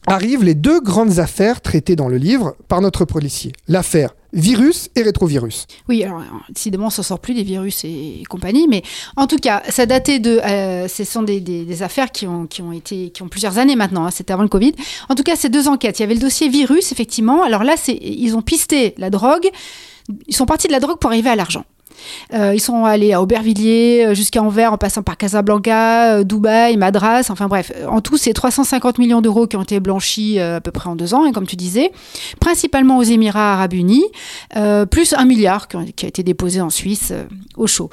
arrivent 0.06 0.44
les 0.44 0.54
deux 0.54 0.80
grandes 0.80 1.18
affaires 1.18 1.60
traitées 1.60 1.96
dans 1.96 2.08
le 2.08 2.16
livre 2.16 2.56
par 2.68 2.80
notre 2.80 3.04
policier. 3.04 3.52
L'affaire 3.68 4.14
virus 4.32 4.88
et 4.96 5.02
rétrovirus. 5.02 5.66
Oui, 5.88 6.04
alors 6.04 6.22
décidément, 6.48 6.86
on 6.86 6.90
s'en 6.90 7.02
sort 7.02 7.18
plus 7.18 7.34
des 7.34 7.42
virus 7.42 7.84
et, 7.84 8.22
compagnie, 8.28 8.66
mais 8.68 8.82
en 9.16 9.26
tout 9.26 9.36
cas, 9.36 9.62
ça 9.68 9.86
datait 9.86 10.18
de. 10.18 10.38
Euh, 10.38 10.88
ce 10.88 11.04
sont 11.04 11.22
des, 11.22 11.82
affaires 11.82 12.12
qui 12.12 12.26
ont, 12.26 12.46
qui 12.46 12.62
ont 12.62 12.72
été, 12.72 13.10
qui 13.10 13.22
ont 13.22 13.28
plusieurs 13.28 13.58
années 13.58 13.76
maintenant. 13.76 14.06
Hein, 14.06 14.10
c'était 14.10 14.32
avant 14.32 14.42
le 14.42 14.48
Covid. 14.48 14.72
En 15.08 15.14
tout 15.14 15.22
cas, 15.22 15.36
ces 15.36 15.48
deux 15.48 15.68
enquêtes. 15.68 15.98
Il 15.98 16.02
y 16.02 16.04
avait 16.04 16.14
le 16.14 16.20
dossier 16.20 16.48
virus, 16.48 16.92
effectivement. 16.92 17.42
Alors 17.42 17.64
là, 17.64 17.74
c'est, 17.76 17.98
ils 18.00 18.36
ont 18.36 18.42
pisté 18.42 18.94
la 18.98 19.10
drogue. 19.10 19.50
Ils 20.26 20.34
sont 20.34 20.46
partis 20.46 20.66
de 20.66 20.72
la 20.72 20.80
drogue 20.80 20.98
pour 20.98 21.10
arriver 21.10 21.30
à 21.30 21.36
l'argent. 21.36 21.64
Euh, 22.32 22.54
ils 22.54 22.60
sont 22.60 22.84
allés 22.84 23.12
à 23.12 23.22
Aubervilliers, 23.22 24.06
euh, 24.06 24.14
jusqu'à 24.14 24.42
Anvers, 24.42 24.72
en 24.72 24.78
passant 24.78 25.02
par 25.02 25.16
Casablanca, 25.16 26.16
euh, 26.16 26.24
Dubaï, 26.24 26.76
Madras. 26.76 27.28
Enfin 27.30 27.48
bref, 27.48 27.72
en 27.88 28.00
tout, 28.00 28.16
c'est 28.16 28.32
350 28.32 28.98
millions 28.98 29.20
d'euros 29.20 29.46
qui 29.46 29.56
ont 29.56 29.62
été 29.62 29.80
blanchis 29.80 30.38
à 30.38 30.60
peu 30.60 30.70
près 30.70 30.88
en 30.88 30.96
deux 30.96 31.14
ans, 31.14 31.24
et 31.24 31.28
hein, 31.28 31.32
comme 31.32 31.46
tu 31.46 31.56
disais, 31.56 31.92
principalement 32.40 32.98
aux 32.98 33.02
Émirats 33.02 33.54
arabes 33.54 33.74
unis, 33.74 34.04
plus 34.90 35.14
un 35.14 35.24
milliard 35.24 35.68
qui, 35.68 36.04
a 36.04 36.08
été 36.08 36.22
déposé 36.22 36.60
en 36.60 36.70
Suisse 36.70 37.12
au 37.56 37.66
chaud. 37.66 37.90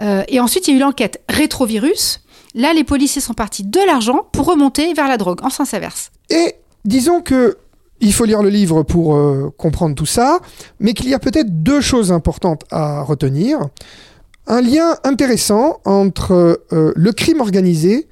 et 0.00 0.40
ensuite, 0.40 0.68
il 0.68 0.72
y 0.72 0.74
a 0.74 0.76
eu 0.78 0.80
l'enquête 0.80 1.20
rétrovirus. 1.28 2.20
Là, 2.54 2.72
les 2.74 2.84
policiers 2.84 3.22
sont 3.22 3.34
partis 3.34 3.64
de 3.64 3.80
l'argent 3.86 4.26
pour 4.32 4.46
remonter 4.46 4.92
vers 4.94 5.08
la 5.08 5.16
drogue, 5.16 5.40
en 5.42 5.50
sens 5.50 5.72
inverse. 5.74 6.10
Et 6.30 6.54
disons 6.84 7.20
que 7.20 7.56
il 8.02 8.12
faut 8.12 8.24
lire 8.24 8.42
le 8.42 8.50
livre 8.50 8.82
pour 8.82 9.14
euh, 9.14 9.50
comprendre 9.56 9.94
tout 9.94 10.06
ça, 10.06 10.40
mais 10.80 10.92
qu'il 10.92 11.08
y 11.08 11.14
a 11.14 11.18
peut-être 11.18 11.62
deux 11.62 11.80
choses 11.80 12.12
importantes 12.12 12.64
à 12.70 13.02
retenir. 13.02 13.60
Un 14.48 14.60
lien 14.60 14.96
intéressant 15.04 15.80
entre 15.84 16.64
euh, 16.72 16.92
le 16.94 17.12
crime 17.12 17.40
organisé 17.40 18.08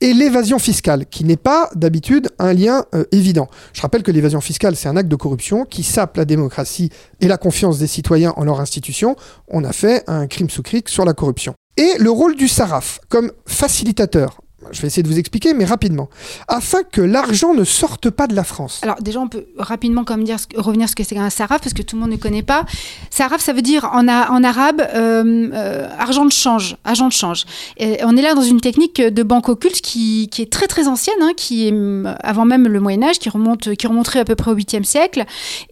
et 0.00 0.14
l'évasion 0.14 0.58
fiscale, 0.58 1.06
qui 1.06 1.24
n'est 1.24 1.36
pas 1.36 1.68
d'habitude 1.74 2.28
un 2.38 2.54
lien 2.54 2.84
euh, 2.94 3.04
évident. 3.12 3.48
Je 3.74 3.82
rappelle 3.82 4.02
que 4.02 4.10
l'évasion 4.10 4.40
fiscale, 4.40 4.74
c'est 4.74 4.88
un 4.88 4.96
acte 4.96 5.08
de 5.08 5.16
corruption 5.16 5.64
qui 5.66 5.82
sape 5.82 6.16
la 6.16 6.24
démocratie 6.24 6.90
et 7.20 7.28
la 7.28 7.36
confiance 7.36 7.78
des 7.78 7.86
citoyens 7.86 8.32
en 8.36 8.44
leur 8.44 8.60
institution. 8.60 9.16
On 9.48 9.64
a 9.64 9.72
fait 9.72 10.02
un 10.06 10.26
crime 10.26 10.48
sous 10.48 10.62
cric 10.62 10.88
sur 10.88 11.04
la 11.04 11.12
corruption. 11.12 11.54
Et 11.76 11.92
le 11.98 12.10
rôle 12.10 12.36
du 12.36 12.48
SARAF 12.48 13.00
comme 13.10 13.32
facilitateur 13.44 14.40
je 14.72 14.80
vais 14.80 14.88
essayer 14.88 15.02
de 15.02 15.08
vous 15.08 15.18
expliquer, 15.18 15.54
mais 15.54 15.64
rapidement. 15.64 16.08
Afin 16.48 16.82
que 16.82 17.00
l'argent 17.00 17.54
ne 17.54 17.64
sorte 17.64 18.10
pas 18.10 18.26
de 18.26 18.34
la 18.34 18.44
France. 18.44 18.80
Alors 18.82 19.00
déjà, 19.00 19.20
on 19.20 19.28
peut 19.28 19.46
rapidement 19.58 20.04
comme 20.04 20.24
dire, 20.24 20.36
revenir 20.56 20.88
sur 20.88 20.92
ce 20.92 20.96
que 20.96 21.04
c'est 21.04 21.18
un 21.18 21.30
saraf, 21.30 21.60
parce 21.60 21.74
que 21.74 21.82
tout 21.82 21.96
le 21.96 22.02
monde 22.02 22.10
ne 22.10 22.16
connaît 22.16 22.42
pas. 22.42 22.64
Saraf, 23.10 23.40
ça 23.40 23.52
veut 23.52 23.62
dire 23.62 23.88
en, 23.92 24.06
arabe 24.08 24.80
euh, 24.80 25.50
euh, 25.52 25.88
argent 25.98 26.24
de 26.24 26.32
change, 26.32 26.76
agent 26.84 27.08
de 27.08 27.12
change. 27.12 27.44
On 27.80 28.16
est 28.16 28.22
là 28.22 28.34
dans 28.34 28.42
une 28.42 28.60
technique 28.60 29.00
de 29.00 29.22
banque 29.22 29.48
occulte 29.48 29.80
qui, 29.80 30.30
est 30.38 30.50
très 30.50 30.66
très 30.66 30.88
ancienne, 30.88 31.16
hein, 31.20 31.32
qui 31.36 31.68
est 31.68 31.74
avant 32.20 32.44
même 32.44 32.68
le 32.68 32.80
Moyen 32.80 33.02
Âge, 33.02 33.18
qui 33.18 33.28
remonte, 33.28 33.74
qui 33.74 33.86
remonterait 33.86 34.20
à 34.20 34.24
peu 34.24 34.34
près 34.34 34.50
au 34.50 34.56
8e 34.56 34.84
siècle. 34.84 35.24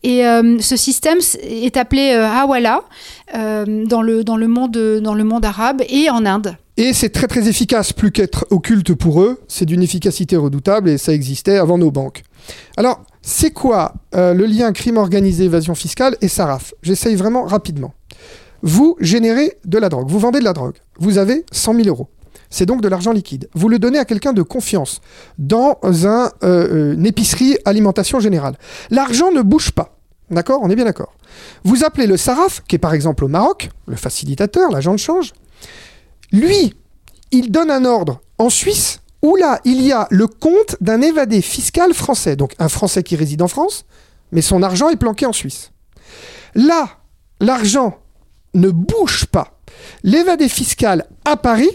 Et 0.03 0.27
euh, 0.27 0.59
ce 0.61 0.77
système 0.77 1.19
est 1.43 1.77
appelé 1.77 2.13
hawala 2.13 2.83
dans, 3.33 4.03
le, 4.03 4.25
dans, 4.25 4.37
le 4.37 4.49
monde, 4.49 4.77
dans 5.03 5.15
le 5.15 5.25
monde 5.25 5.45
arabe 5.45 5.83
et 5.89 6.11
en 6.11 6.27
Inde. 6.27 6.57
Et 6.77 6.93
c'est 6.93 7.11
très 7.11 7.29
très 7.29 7.49
efficace, 7.49 7.93
plus 7.93 8.11
qu'être 8.11 8.47
occulte 8.51 8.95
pour 8.95 9.23
eux, 9.23 9.41
c'est 9.47 9.65
d'une 9.65 9.83
efficacité 9.83 10.37
redoutable 10.37 10.89
et 10.89 10.99
ça 10.99 11.13
existait 11.13 11.57
avant 11.57 11.79
nos 11.79 11.93
banques. 11.93 12.25
Alors, 12.77 13.05
c'est 13.23 13.53
quoi 13.53 13.95
euh, 14.17 14.35
le 14.35 14.45
lien 14.47 14.73
crime 14.73 14.97
organisé, 14.97 15.45
évasion 15.45 15.77
fiscale 15.77 16.17
et 16.21 16.27
SARAF? 16.27 16.75
J'essaye 16.83 17.15
vraiment 17.15 17.45
rapidement. 17.45 17.95
Vous 18.63 18.97
générez 19.01 19.57
de 19.65 19.79
la 19.79 19.89
drogue, 19.89 20.09
vous 20.11 20.19
vendez 20.19 20.41
de 20.41 20.45
la 20.45 20.53
drogue, 20.53 20.75
vous 20.99 21.19
avez 21.19 21.45
100 21.53 21.75
000 21.75 21.89
euros. 21.89 22.09
C'est 22.51 22.67
donc 22.67 22.83
de 22.83 22.89
l'argent 22.89 23.13
liquide. 23.13 23.49
Vous 23.55 23.69
le 23.69 23.79
donnez 23.79 23.99
à 23.99 24.05
quelqu'un 24.05 24.33
de 24.33 24.43
confiance 24.43 25.01
dans 25.39 25.79
un, 26.07 26.31
euh, 26.43 26.95
une 26.95 27.07
épicerie 27.07 27.57
alimentation 27.65 28.21
générale. 28.21 28.57
L'argent 28.91 29.33
ne 29.33 29.43
bouge 29.43 29.73
pas. 29.73 29.94
D'accord 30.35 30.61
On 30.63 30.71
est 30.71 30.77
bien 30.77 30.85
d'accord. 30.85 31.15
Vous 31.65 31.85
appelez 31.85 32.07
le 32.07 32.17
SARAF, 32.17 32.63
qui 32.69 32.77
est 32.77 32.79
par 32.79 32.95
exemple 32.95 33.25
au 33.25 33.29
Maroc, 33.29 33.71
le 33.87 33.97
facilitateur, 33.97 34.71
l'agent 34.71 34.93
de 34.93 34.99
change, 34.99 35.33
lui, 36.33 36.75
il 37.31 37.51
donne 37.51 37.71
un 37.71 37.85
ordre 37.85 38.21
en 38.39 38.51
Suisse 38.51 39.01
où 39.23 39.37
là, 39.37 39.61
il 39.65 39.81
y 39.81 39.91
a 39.91 40.07
le 40.11 40.27
compte 40.27 40.77
d'un 40.83 41.01
évadé 41.01 41.41
fiscal 41.41 41.95
français, 41.95 42.37
donc 42.37 42.53
un 42.59 42.69
Français 42.69 43.03
qui 43.03 43.17
réside 43.17 43.41
en 43.41 43.49
France, 43.49 43.87
mais 44.33 44.43
son 44.43 44.63
argent 44.63 44.91
est 44.91 44.97
planqué 44.97 45.25
en 45.25 45.33
Suisse. 45.33 45.71
Là, 46.55 46.99
l'argent 47.41 47.99
ne 48.53 48.69
bouge 48.69 49.25
pas. 49.27 49.59
L'évadé 50.03 50.49
fiscal 50.49 51.07
à 51.25 51.37
Paris 51.37 51.71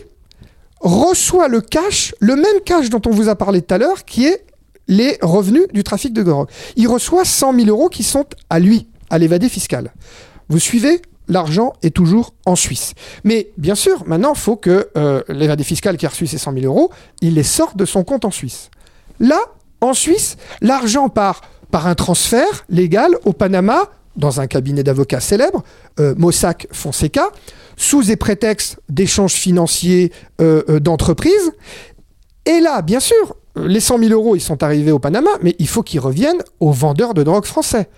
reçoit 0.80 1.48
le 1.48 1.62
cash, 1.62 2.14
le 2.20 2.36
même 2.36 2.62
cash 2.66 2.90
dont 2.90 3.02
on 3.08 3.12
vous 3.12 3.30
a 3.30 3.36
parlé 3.36 3.62
tout 3.62 3.74
à 3.74 3.78
l'heure, 3.80 4.06
qui 4.06 4.28
est 4.28 4.46
les 4.90 5.18
revenus 5.22 5.68
du 5.72 5.84
trafic 5.86 6.12
de 6.12 6.24
drogue. 6.24 6.50
Il 6.76 6.90
reçoit 6.90 7.24
100 7.24 7.54
000 7.54 7.68
euros 7.70 7.88
qui 7.88 8.04
sont 8.04 8.26
à 8.50 8.60
lui, 8.60 8.88
à 9.10 9.18
l'évadé 9.18 9.48
fiscal. 9.48 9.94
Vous 10.50 10.60
suivez 10.60 11.02
l'argent 11.30 11.74
est 11.84 11.96
toujours 11.96 12.34
en 12.46 12.56
Suisse. 12.56 12.94
Mais 13.24 13.52
bien 13.58 13.76
sûr, 13.76 14.04
maintenant, 14.08 14.34
il 14.34 14.40
faut 14.40 14.56
que 14.56 14.90
euh, 14.98 15.22
l'évadé 15.30 15.64
fiscal 15.64 15.96
qui 15.96 16.06
a 16.06 16.10
reçu 16.10 16.28
ces 16.28 16.40
100 16.40 16.54
000 16.54 16.66
euros, 16.66 16.92
il 17.22 17.36
les 17.36 17.44
sorte 17.44 17.78
de 17.78 17.86
son 17.86 18.04
compte 18.04 18.26
en 18.26 18.32
Suisse. 18.32 18.72
Là, 19.20 19.40
en 19.80 19.94
Suisse, 19.94 20.38
l'argent 20.62 21.08
part 21.08 21.42
par 21.72 21.86
un 21.86 21.94
transfert 21.94 22.66
légal 22.68 23.12
au 23.26 23.34
Panama, 23.34 23.92
dans 24.16 24.42
un 24.42 24.48
cabinet 24.48 24.84
d'avocats 24.84 25.20
célèbre, 25.20 25.64
euh, 26.00 26.16
Mossack 26.18 26.68
Fonseca, 26.72 27.30
sous 27.78 28.04
des 28.04 28.16
prétextes 28.16 28.80
d'échanges 28.90 29.34
financiers 29.34 30.12
euh, 30.42 30.80
d'entreprises. 30.80 31.52
Et 32.46 32.60
là, 32.60 32.82
bien 32.82 33.00
sûr, 33.00 33.36
les 33.68 33.80
100 33.80 34.00
000 34.00 34.12
euros, 34.12 34.36
ils 34.36 34.42
sont 34.42 34.64
arrivés 34.64 34.92
au 34.92 35.00
Panama, 35.00 35.32
mais 35.42 35.56
il 35.60 35.68
faut 35.68 35.84
qu'ils 35.84 36.00
reviennent 36.00 36.42
aux 36.60 36.72
vendeurs 36.72 37.14
de 37.14 37.24
drogue 37.24 37.46
français. 37.46 37.90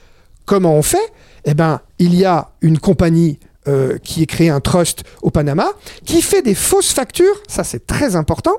Comment 0.45 0.75
on 0.75 0.81
fait? 0.81 1.11
Eh 1.45 1.53
bien, 1.53 1.81
il 1.99 2.15
y 2.15 2.25
a 2.25 2.51
une 2.61 2.79
compagnie 2.79 3.39
euh, 3.67 3.97
qui 3.99 4.23
est 4.23 4.25
créée, 4.25 4.49
un 4.49 4.59
trust 4.59 5.03
au 5.21 5.29
Panama, 5.29 5.67
qui 6.03 6.21
fait 6.21 6.41
des 6.41 6.55
fausses 6.55 6.93
factures, 6.93 7.35
ça 7.47 7.63
c'est 7.63 7.85
très 7.85 8.15
important, 8.15 8.55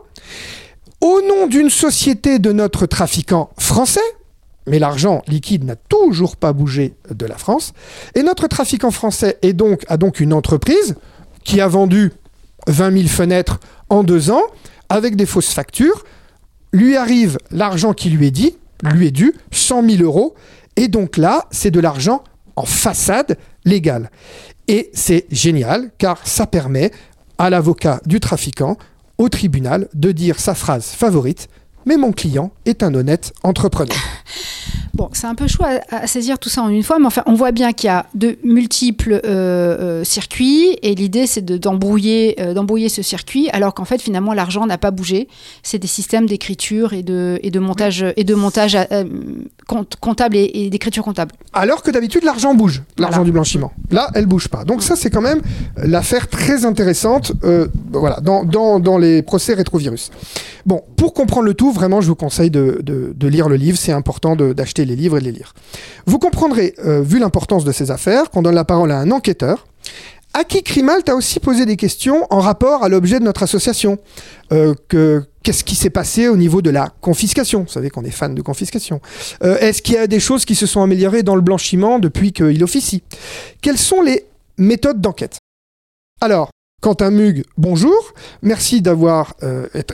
au 1.01 1.21
nom 1.23 1.49
d'une 1.49 1.71
société 1.71 2.39
de 2.39 2.53
notre 2.53 2.87
trafiquant 2.87 3.51
français, 3.59 4.01
mais 4.69 4.79
l'argent 4.79 5.23
liquide 5.27 5.65
n'a 5.65 5.75
toujours 5.75 6.37
pas 6.37 6.53
bougé 6.53 6.95
de 7.11 7.27
la 7.27 7.37
France, 7.37 7.73
et 8.15 8.23
notre 8.23 8.47
trafiquant 8.47 8.93
français 8.93 9.39
est 9.43 9.55
donc, 9.55 9.83
a 9.89 9.97
donc 9.97 10.21
une 10.21 10.33
entreprise 10.33 10.95
qui 11.43 11.61
a 11.61 11.67
vendu 11.67 12.13
20 12.69 12.97
000 12.99 13.09
fenêtres 13.09 13.59
en 13.89 14.05
deux 14.05 14.31
ans, 14.31 14.45
avec 14.89 15.17
des 15.17 15.27
fausses 15.27 15.53
factures, 15.53 16.05
lui 16.73 16.97
arrive 16.97 17.39
l'argent 17.51 17.93
qui 17.93 18.11
lui 18.11 18.27
est 18.29 18.33
dit, 18.33 18.57
lui 18.83 19.09
est 19.09 19.13
dû, 19.13 19.35
100 19.51 19.89
000 19.89 20.03
euros, 20.03 20.35
et 20.77 20.89
donc 20.89 21.17
là, 21.17 21.47
c'est 21.51 21.71
de 21.71 21.81
l'argent 21.81 22.25
en 22.57 22.65
façade 22.65 23.39
légale. 23.65 24.11
Et 24.69 24.91
c'est 24.95 25.27
génial 25.31 25.91
car 25.99 26.27
ça 26.27 26.47
permet 26.47 26.91
à 27.39 27.51
l'avocat 27.51 28.01
du 28.07 28.21
trafiquant, 28.21 28.77
au 29.19 29.29
tribunal, 29.29 29.89
de 29.95 30.13
dire 30.13 30.41
sa 30.41 30.55
phrase 30.55 30.87
favorite, 30.87 31.49
mais 31.87 31.97
mon 31.97 32.13
client 32.13 32.53
est 32.65 32.83
un 32.83 32.95
honnête 32.95 33.33
entrepreneur. 33.43 33.97
Bon, 34.95 35.09
c'est 35.13 35.27
un 35.27 35.35
peu 35.35 35.47
chaud 35.47 35.65
à, 35.91 36.07
saisir 36.07 36.39
tout 36.39 36.51
ça 36.51 36.63
en 36.63 36.69
une 36.69 36.83
fois, 36.83 36.99
mais 36.99 37.07
enfin, 37.07 37.23
on 37.25 37.33
voit 37.33 37.53
bien 37.53 37.73
qu'il 37.73 37.87
y 37.87 37.91
a 37.91 38.05
de 38.15 38.37
multiples 38.45 39.15
euh, 39.15 39.21
euh, 39.25 40.05
circuits 40.05 40.77
et 40.83 40.95
l'idée 40.95 41.27
c'est 41.27 41.43
d'embrouiller 41.43 42.39
euh, 42.41 42.53
d'embrouiller 42.53 42.91
ce 42.91 43.01
circuit, 43.01 43.49
alors 43.51 43.73
qu'en 43.73 43.87
fait 43.87 44.03
finalement 44.03 44.35
l'argent 44.35 44.67
n'a 44.67 44.77
pas 44.77 44.91
bougé. 44.91 45.29
C'est 45.63 45.79
des 45.79 45.87
systèmes 45.87 46.27
d'écriture 46.27 46.93
et 46.93 47.03
de, 47.03 47.39
et 47.43 47.51
de 47.51 47.59
montage 47.59 48.05
et 48.17 48.25
de 48.25 48.35
montage 48.35 48.77
comptable 49.67 50.37
et, 50.37 50.71
d'écriture 50.71 51.05
comptable. 51.05 51.33
Alors 51.53 51.83
que 51.83 51.91
d'habitude 51.91 52.25
l'argent 52.25 52.55
bouge, 52.55 52.83
l'argent 52.99 53.25
du 53.25 53.33
blanchiment. 53.33 53.73
Là, 53.91 54.11
elle 54.15 54.27
bouge 54.27 54.49
pas. 54.49 54.65
Donc 54.65 54.83
ça 54.83 54.97
c'est 54.97 55.11
quand 55.11 55.21
même 55.21 55.41
l'affaire 55.77 56.29
très 56.29 56.65
intéressante, 56.65 57.33
voilà, 57.93 58.21
dans, 58.21 58.45
dans, 58.45 58.81
dans, 58.81 58.99
les 58.99 59.23
procès 59.23 59.55
rétrovirus. 59.55 60.11
Bon, 60.67 60.83
pour 60.97 61.13
comprendre 61.15 61.45
le 61.45 61.55
tout, 61.55 61.73
vraiment, 61.73 62.01
je 62.01 62.09
vous 62.09 62.15
conseille 62.15 62.51
de, 62.51 62.81
de, 62.83 63.13
de 63.17 63.29
lire 63.29 63.49
le 63.49 63.57
livre. 63.57 63.77
C'est 63.79 63.93
important 63.93 64.37
d'acheter 64.37 64.85
les 64.85 64.97
livres 64.97 65.17
et 65.17 65.21
de 65.21 65.25
les 65.25 65.33
lire. 65.33 65.55
Vous 66.07 66.19
comprendrez, 66.19 66.75
euh, 66.85 67.03
vu 67.03 67.19
l'importance 67.19 67.65
de 67.65 67.73
ces 67.73 67.91
affaires, 67.91 68.31
qu'on 68.31 68.43
donne 68.43 68.55
la 68.55 68.65
parole 68.65 68.91
à 68.93 68.99
un 68.99 69.11
enquêteur 69.11 69.67
à 70.35 70.45
qui 70.45 70.63
Crimalt 70.63 71.09
a 71.09 71.15
aussi 71.15 71.41
posé 71.41 71.67
des 71.67 71.77
questions 71.77 72.27
en 72.31 72.41
rapport 72.41 72.85
à 72.85 72.89
l'objet 72.89 73.19
de 73.19 73.25
notre 73.25 73.43
association. 73.43 73.99
Euh, 74.53 74.75
qu'est-ce 75.43 75.65
qui 75.65 75.75
s'est 75.75 75.91
passé 75.91 76.29
au 76.29 76.37
niveau 76.37 76.63
de 76.63 76.71
la 76.71 76.89
confiscation? 77.01 77.63
Vous 77.63 77.73
savez 77.73 77.91
qu'on 77.91 78.05
est 78.05 78.11
fan 78.11 78.35
de 78.35 78.43
confiscation. 78.43 79.01
Euh, 79.43 79.59
est-ce 79.59 79.83
qu'il 79.83 79.95
y 79.95 79.99
a 79.99 80.07
des 80.07 80.21
choses 80.21 80.45
qui 80.45 80.55
se 80.55 80.67
sont 80.67 80.83
améliorées 80.83 81.23
dans 81.23 81.37
le 81.37 81.43
blanchiment 81.43 81.99
depuis 81.99 82.33
qu'il 82.33 82.63
officie? 82.65 83.03
Quelles 83.61 83.79
sont 83.79 84.03
les 84.03 84.25
méthodes 84.59 85.01
d'enquête? 85.01 85.39
Alors, 86.21 86.51
Quentin 86.81 87.11
Mug, 87.11 87.45
bonjour. 87.57 88.13
Merci 88.43 88.83
d'avoir 88.83 89.37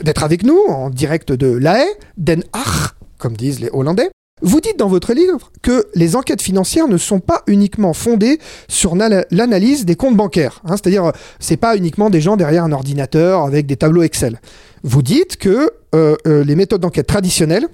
d'être 0.03 0.23
avec 0.23 0.43
nous 0.43 0.59
en 0.69 0.89
direct 0.89 1.31
de 1.31 1.47
La 1.47 1.83
Haye, 1.83 1.93
Den 2.17 2.43
Haag, 2.53 2.91
comme 3.17 3.37
disent 3.37 3.59
les 3.59 3.69
Hollandais. 3.71 4.09
Vous 4.41 4.61
dites 4.61 4.77
dans 4.77 4.87
votre 4.87 5.13
livre 5.13 5.51
que 5.61 5.87
les 5.95 6.15
enquêtes 6.15 6.41
financières 6.41 6.87
ne 6.87 6.97
sont 6.97 7.19
pas 7.19 7.43
uniquement 7.47 7.93
fondées 7.93 8.39
sur 8.67 8.95
l'analyse 8.95 9.85
des 9.85 9.95
comptes 9.95 10.15
bancaires. 10.15 10.61
Hein, 10.65 10.75
C'est-à-dire, 10.77 11.11
c'est 11.39 11.57
pas 11.57 11.75
uniquement 11.75 12.09
des 12.09 12.21
gens 12.21 12.37
derrière 12.37 12.63
un 12.63 12.71
ordinateur 12.71 13.43
avec 13.43 13.65
des 13.65 13.75
tableaux 13.75 14.03
Excel. 14.03 14.39
Vous 14.83 15.01
dites 15.01 15.37
que 15.37 15.71
euh, 15.93 16.15
euh, 16.25 16.43
les 16.43 16.55
méthodes 16.55 16.81
d'enquête 16.81 17.07
traditionnelles, 17.07 17.67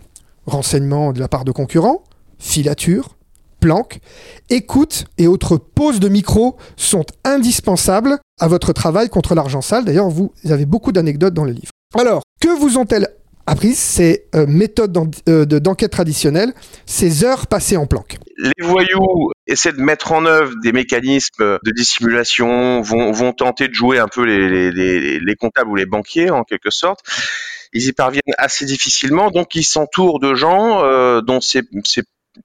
renseignements 0.47 1.13
de 1.13 1.19
la 1.19 1.27
part 1.27 1.45
de 1.45 1.51
concurrents, 1.51 2.03
filature, 2.39 3.15
planque, 3.59 3.99
écoute 4.49 5.05
et 5.17 5.27
autres 5.27 5.57
poses 5.57 5.99
de 5.99 6.09
micro 6.09 6.55
sont 6.77 7.05
indispensables 7.23 8.19
à 8.39 8.47
votre 8.47 8.73
travail 8.73 9.09
contre 9.09 9.35
l'argent 9.35 9.61
sale. 9.61 9.85
D'ailleurs, 9.85 10.09
vous 10.09 10.31
avez 10.49 10.65
beaucoup 10.65 10.91
d'anecdotes 10.91 11.33
dans 11.33 11.45
le 11.45 11.51
livre. 11.51 11.71
Alors, 11.97 12.21
que 12.41 12.49
vous 12.59 12.77
ont-elles 12.77 13.09
appris 13.47 13.73
ces 13.73 14.25
euh, 14.35 14.45
méthodes 14.47 14.97
euh, 15.29 15.45
d'enquête 15.45 15.91
traditionnelles, 15.91 16.53
ces 16.85 17.23
heures 17.23 17.47
passées 17.47 17.77
en 17.77 17.85
planque. 17.85 18.17
Les 18.37 18.65
voyous 18.65 19.31
essaient 19.47 19.71
de 19.71 19.81
mettre 19.81 20.11
en 20.11 20.25
œuvre 20.25 20.53
des 20.63 20.71
mécanismes 20.71 21.59
de 21.63 21.71
dissimulation, 21.75 22.81
vont, 22.81 23.11
vont 23.11 23.33
tenter 23.33 23.67
de 23.67 23.73
jouer 23.73 23.99
un 23.99 24.07
peu 24.07 24.23
les, 24.23 24.71
les, 24.71 25.19
les, 25.19 25.35
comptables 25.35 25.69
ou 25.69 25.75
les 25.75 25.85
banquiers 25.85 26.29
en 26.29 26.43
quelque 26.43 26.71
sorte. 26.71 26.99
Ils 27.73 27.87
y 27.87 27.93
parviennent 27.93 28.21
assez 28.37 28.65
difficilement, 28.65 29.31
donc 29.31 29.55
ils 29.55 29.63
s'entourent 29.63 30.19
de 30.19 30.33
gens 30.33 30.83
euh, 30.83 31.21
dont 31.21 31.41
c'est 31.41 31.63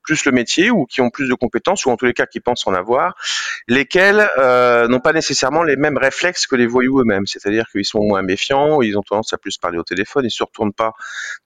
plus 0.03 0.25
le 0.25 0.33
métier 0.33 0.71
ou 0.71 0.87
qui 0.87 1.01
ont 1.01 1.11
plus 1.11 1.29
de 1.29 1.35
compétences 1.35 1.87
ou 1.87 1.91
en 1.91 1.97
tous 1.97 2.07
les 2.07 2.13
cas 2.13 2.27
qui 2.27 2.41
pensent 2.41 2.67
en 2.67 2.75
avoir, 2.75 3.15
lesquels 3.69 4.29
euh, 4.39 4.89
n'ont 4.89 5.01
pas 5.01 5.13
nécessairement 5.13 5.63
les 5.63 5.77
mêmes 5.77 5.99
réflexes 5.99 6.47
que 6.47 6.57
les 6.57 6.67
voyous 6.67 7.01
eux-mêmes. 7.01 7.27
C'est-à-dire 7.27 7.67
qu'ils 7.71 7.85
sont 7.85 8.01
moins 8.01 8.23
méfiants, 8.23 8.83
ils 8.83 8.97
ont 8.97 9.03
tendance 9.03 9.33
à 9.33 9.39
plus 9.39 9.59
parler 9.59 9.79
au 9.79 9.85
téléphone, 9.85 10.25
ils 10.25 10.31
se 10.31 10.45
retournent 10.45 10.73
pas 10.73 10.93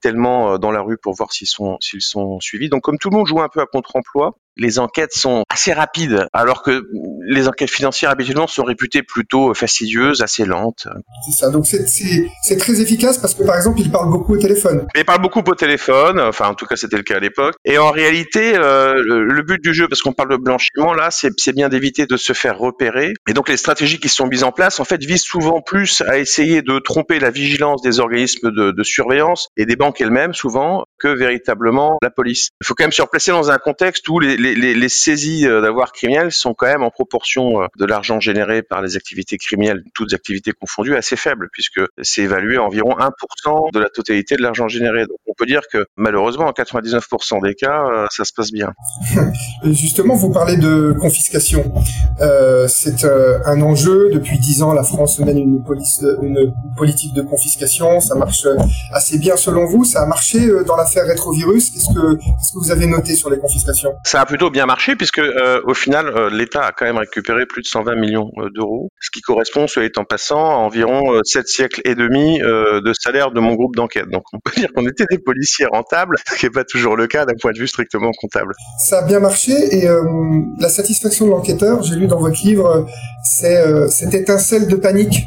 tellement 0.01 0.55
euh, 0.55 0.59
dans 0.59 0.71
la 0.71 0.81
rue 0.81 0.99
pour 0.99 1.15
voir 1.15 1.33
s'ils 1.33 1.49
sont 1.49 1.77
s'ils 1.81 2.03
sont 2.03 2.41
suivis. 2.41 2.69
Donc 2.69 2.83
comme 2.83 2.99
tout 2.99 3.11
le 3.11 3.17
monde 3.17 3.27
joue 3.27 3.41
un 3.41 3.49
peu 3.49 3.61
à 3.61 3.67
contre-emploi, 3.67 4.37
les 4.57 4.79
enquêtes 4.79 5.13
sont 5.13 5.45
assez 5.49 5.73
rapides, 5.73 6.27
alors 6.33 6.63
que 6.63 6.85
les 7.27 7.49
enquêtes 7.49 7.71
financières 7.71 8.11
habituellement 8.11 8.47
sont 8.47 8.65
réputées 8.65 9.03
plutôt 9.03 9.55
fastidieuses, 9.55 10.23
assez 10.23 10.45
lentes. 10.45 10.89
C'est 11.27 11.45
ça. 11.45 11.51
Donc 11.51 11.67
c'est 11.67 12.57
très 12.57 12.81
efficace 12.81 13.19
parce 13.19 13.35
que 13.35 13.43
par 13.43 13.57
exemple, 13.57 13.81
il 13.81 13.91
parle 13.91 14.11
beaucoup 14.11 14.35
au 14.35 14.39
téléphone. 14.39 14.87
Il 14.95 15.05
parle 15.05 15.23
beaucoup 15.23 15.41
au 15.41 15.55
téléphone. 15.55 16.21
Enfin, 16.21 16.49
en 16.49 16.55
tout 16.55 16.67
cas, 16.67 16.77
c'était 16.77 16.97
le 16.97 17.03
cas 17.03 17.17
à 17.17 17.21
l'époque. 17.21 17.55
Et 17.65 17.79
en 17.79 17.91
réalité, 17.91 18.55
euh, 18.57 18.95
le, 19.05 19.43
but 19.43 19.63
du 19.63 19.75
jeu, 19.75 19.89
parce 19.89 20.01
qu'on 20.03 20.13
parle 20.13 20.31
de 20.31 20.37
blanchiment 20.37 20.95
là, 20.95 21.11
c'est 21.11 21.53
bien 21.53 21.69
d'éviter 21.69 22.07
de 22.07 22.17
se 22.17 22.33
faire 22.33 22.59
repérer. 22.59 23.13
Et 23.29 23.33
donc 23.33 23.49
les 23.49 23.57
stratégies 23.57 23.99
qui 23.99 24.09
sont 24.09 24.27
mises 24.27 24.45
en 24.45 24.53
place, 24.53 24.81
en 24.81 24.85
fait, 24.85 25.03
visent 25.05 25.23
souvent 25.23 25.61
plus 25.61 26.03
à 26.03 26.19
essayer 26.19 26.63
de 26.63 26.79
tromper 26.79 27.19
la 27.19 27.31
vigilance 27.31 27.83
des 27.83 28.01
organismes 28.01 28.51
de, 28.51 28.71
de 28.71 28.83
surveillance 28.83 29.49
et 29.57 29.67
des 29.67 29.77
banques 29.77 30.01
elles-mêmes, 30.01 30.35
souvent, 30.35 30.85
que 30.99 31.09
véritablement 31.09 31.99
la 32.03 32.11
police. 32.11 32.51
Il 32.61 32.67
faut 32.67 32.75
quand 32.75 32.85
même 32.85 32.93
se 32.93 33.03
replacer 33.03 33.31
dans 33.31 33.51
un 33.51 33.59
contexte 33.59 34.09
où 34.09 34.21
les, 34.21 34.89
saisies 34.89 35.47
euh, 35.47 35.61
d'avoir 35.61 35.93
criminels 35.93 36.33
sont 36.33 36.55
quand 36.55 36.67
même 36.67 36.83
en 36.83 36.91
proportion 36.91 37.63
euh, 37.63 37.67
de 37.79 37.85
l'argent 37.85 38.21
généré 38.21 38.63
par 38.63 38.83
les 38.83 38.97
activités 38.97 39.39
criminelles, 39.39 39.83
toutes 39.95 40.13
activités 40.15 40.53
confondues, 40.53 40.97
assez 40.97 41.17
faibles, 41.17 41.49
puisque 41.53 41.81
c'est 42.03 42.23
évalué 42.23 42.57
à 42.57 42.63
environ 42.63 42.97
1% 42.99 43.73
de 43.73 43.79
la 43.79 43.89
totalité 43.89 44.37
de 44.37 44.43
l'argent 44.43 44.69
généré. 44.69 45.07
Donc 45.07 45.19
on 45.27 45.35
peut 45.35 45.47
dire 45.47 45.63
que 45.73 45.87
malheureusement, 45.97 46.47
en 46.47 46.53
99% 46.53 47.43
des 47.43 47.55
cas, 47.55 47.85
euh, 47.85 48.07
ça 48.11 48.25
se 48.25 48.33
passe 48.33 48.53
bien. 48.53 48.73
Justement, 49.65 50.15
vous 50.15 50.33
parlez 50.33 50.57
de 50.57 50.95
confiscation. 51.01 51.73
C'est 52.69 53.05
un 53.05 53.61
enjeu. 53.61 54.11
Depuis 54.13 54.39
10 54.39 54.63
ans, 54.63 54.73
la 54.73 54.83
France 54.83 55.19
mène 55.19 55.39
une, 55.39 55.65
une 56.23 56.55
politique 56.77 57.15
de 57.15 57.23
confiscation. 57.23 58.01
Ça 58.01 58.15
marche 58.15 58.47
assez 58.93 59.19
bien 59.19 59.37
selon 59.37 59.67
vous. 59.67 59.85
Ça 59.85 60.03
a 60.03 60.07
marché 60.07 60.49
dans 60.67 60.77
l'affaire 60.85 61.07
Rétrovirus. 61.07 61.71
Qu'est-ce 61.71 61.93
que, 61.95 62.15
qu'est-ce 62.17 62.53
que 62.53 62.59
vous 62.59 62.71
avez 62.71 62.87
noté 62.87 63.15
sur 63.15 63.31
les 63.31 63.39
confiscations? 63.39 63.93
Ça 64.05 64.21
a 64.21 64.27
plutôt 64.27 64.51
bien 64.51 64.67
marché 64.67 64.97
puisque 64.97 65.19
euh, 65.19 65.61
au 65.65 65.75
final, 65.75 66.09
euh, 66.09 66.31
l'État 66.31 66.63
a 66.63 66.73
quand 66.73 66.85
même 66.85 66.99
récupéré 66.99 67.47
plus 67.47 67.63
de 67.63 67.67
120 67.67 67.97
millions 67.97 68.31
euh, 68.39 68.51
d'euros, 68.55 68.91
ce 69.01 69.11
qui 69.11 69.21
correspond, 69.21 69.67
soit 69.67 69.85
étant 69.85 70.05
passant, 70.05 70.51
à 70.51 70.57
environ 70.57 71.21
7 71.25 71.49
siècles 71.49 71.81
et 71.85 71.95
demi 71.95 72.39
de 72.39 72.93
salaire 72.99 73.31
de 73.31 73.41
mon 73.41 73.55
groupe 73.55 73.77
d'enquête. 73.77 74.09
Donc 74.11 74.23
on 74.33 74.39
peut 74.39 74.53
dire 74.57 74.69
qu'on 74.75 74.87
était 74.87 75.07
des 75.11 75.19
policiers 75.19 75.67
rentables, 75.67 76.17
ce 76.29 76.37
qui 76.37 76.47
n'est 76.47 76.51
pas 76.51 76.65
toujours 76.65 76.97
le 76.97 77.07
cas 77.07 77.25
d'un 77.25 77.35
point 77.41 77.53
de 77.53 77.59
vue 77.59 77.69
strictement 77.69 78.11
comptable. 78.21 78.53
Ça 78.79 78.99
a 78.99 79.03
bien 79.03 79.21
marché 79.21 79.53
et 79.53 79.89
la 80.59 80.69
satisfaction 80.69 81.27
de 81.27 81.31
l'enquêteur, 81.31 81.83
j'ai 81.83 81.97
lu 81.97 82.07
dans 82.07 82.19
votre 82.19 82.41
livre, 82.45 82.87
c'est 83.25 83.89
cette 83.89 84.15
étincelle 84.15 84.69
de 84.69 84.77
panique 84.77 85.27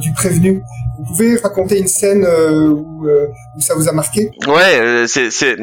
du 0.00 0.12
prévenu. 0.12 0.62
Vous 0.98 1.04
pouvez 1.04 1.36
raconter 1.36 1.78
une 1.78 1.88
scène 1.88 2.26
où, 2.26 3.06
où, 3.06 3.60
ça 3.60 3.74
vous 3.74 3.88
a 3.88 3.92
marqué? 3.92 4.30
Ouais, 4.46 5.04
c'est, 5.06 5.56